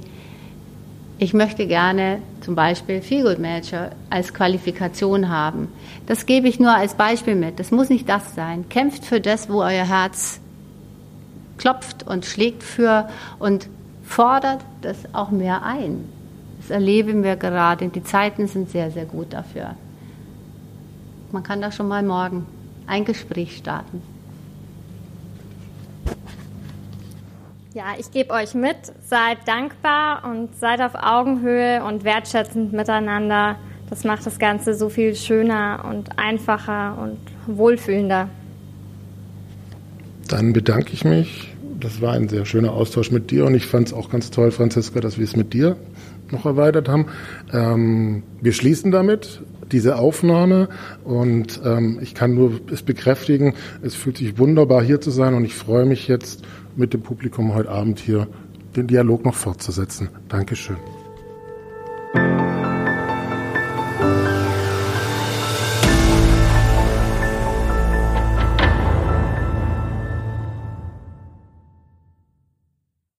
Ich 1.21 1.35
möchte 1.35 1.67
gerne 1.67 2.23
zum 2.43 2.55
Beispiel 2.55 3.03
Feelgood 3.03 3.41
Manager 3.41 3.91
als 4.09 4.33
Qualifikation 4.33 5.29
haben. 5.29 5.67
Das 6.07 6.27
gebe 6.27 6.47
ich 6.47 6.61
nur 6.61 6.73
als 6.73 6.95
Beispiel 6.95 7.35
mit. 7.35 7.59
Das 7.59 7.73
muss 7.73 7.89
nicht 7.89 8.09
das 8.09 8.37
sein. 8.37 8.69
Kämpft 8.69 9.05
für 9.05 9.21
das, 9.21 9.51
wo 9.51 9.61
euer 9.63 9.85
Herz 9.85 10.41
klopft 11.57 12.07
und 12.07 12.25
schlägt 12.25 12.63
für 12.63 13.09
und 13.41 13.69
fordert 14.05 14.61
das 14.81 15.13
auch 15.13 15.33
mehr 15.33 15.65
ein. 15.65 16.05
Das 16.61 16.71
erleben 16.71 17.25
wir 17.25 17.35
gerade. 17.35 17.89
Die 17.89 18.05
Zeiten 18.05 18.47
sind 18.47 18.71
sehr, 18.71 18.93
sehr 18.93 19.05
gut 19.05 19.33
dafür. 19.33 19.75
Man 21.33 21.43
kann 21.43 21.61
da 21.61 21.73
schon 21.73 21.89
mal 21.89 22.05
morgen 22.05 22.47
ein 22.87 23.05
Gespräch 23.05 23.57
starten. 23.57 24.03
Ja, 27.79 27.95
ich 27.97 28.11
gebe 28.11 28.35
euch 28.35 28.55
mit, 28.55 28.77
seid 29.07 29.39
dankbar 29.47 30.29
und 30.29 30.57
seid 30.57 30.81
auf 30.81 30.97
Augenhöhe 30.97 31.85
und 31.85 32.03
wertschätzend 32.03 32.73
miteinander. 32.73 33.55
Das 33.89 34.03
macht 34.03 34.27
das 34.27 34.41
Ganze 34.41 34.75
so 34.75 34.89
viel 34.89 35.15
schöner 35.15 35.85
und 35.89 36.19
einfacher 36.19 36.99
und 37.01 37.19
wohlfühlender. 37.47 38.31
Dann 40.27 40.53
bedanke 40.53 40.93
ich 40.93 41.05
mich. 41.05 41.55
Das 41.79 42.01
war 42.01 42.15
ein 42.15 42.29
sehr 42.29 42.47
schöner 42.47 42.73
Austausch 42.73 43.13
mit 43.13 43.31
dir 43.31 43.45
und 43.45 43.55
ich 43.55 43.67
fand 43.67 43.87
es 43.87 43.95
auch 43.95 44.11
ganz 44.11 44.33
toll, 44.33 44.51
Franziska, 44.51 44.99
dass 44.99 45.17
wir 45.17 45.25
es 45.25 45.37
mit 45.37 45.53
dir 45.53 45.77
noch 46.33 46.47
erweitert 46.47 46.89
haben. 46.89 47.07
Ähm, 47.53 48.25
wir 48.41 48.55
schließen 48.55 48.91
damit 48.91 49.41
diese 49.71 49.99
Aufnahme 49.99 50.69
und 51.05 51.61
ähm, 51.65 52.01
ich 52.03 52.17
kann 52.17 52.35
nur 52.35 52.61
es 52.73 52.83
bekräftigen, 52.83 53.55
es 53.83 53.95
fühlt 53.95 54.17
sich 54.17 54.37
wunderbar 54.37 54.83
hier 54.83 55.01
zu 55.01 55.13
sein 55.13 55.35
und 55.35 55.45
ich 55.45 55.55
freue 55.55 55.85
mich 55.85 56.09
jetzt 56.09 56.43
mit 56.79 56.95
dem 56.95 57.03
Publikum 57.03 57.55
heute 57.55 57.71
Abend 57.71 57.99
hier 57.99 58.29
den 58.77 58.87
Dialog 58.87 59.25
noch 59.25 59.35
fortzusetzen. 59.35 60.09
Dankeschön. 60.29 60.77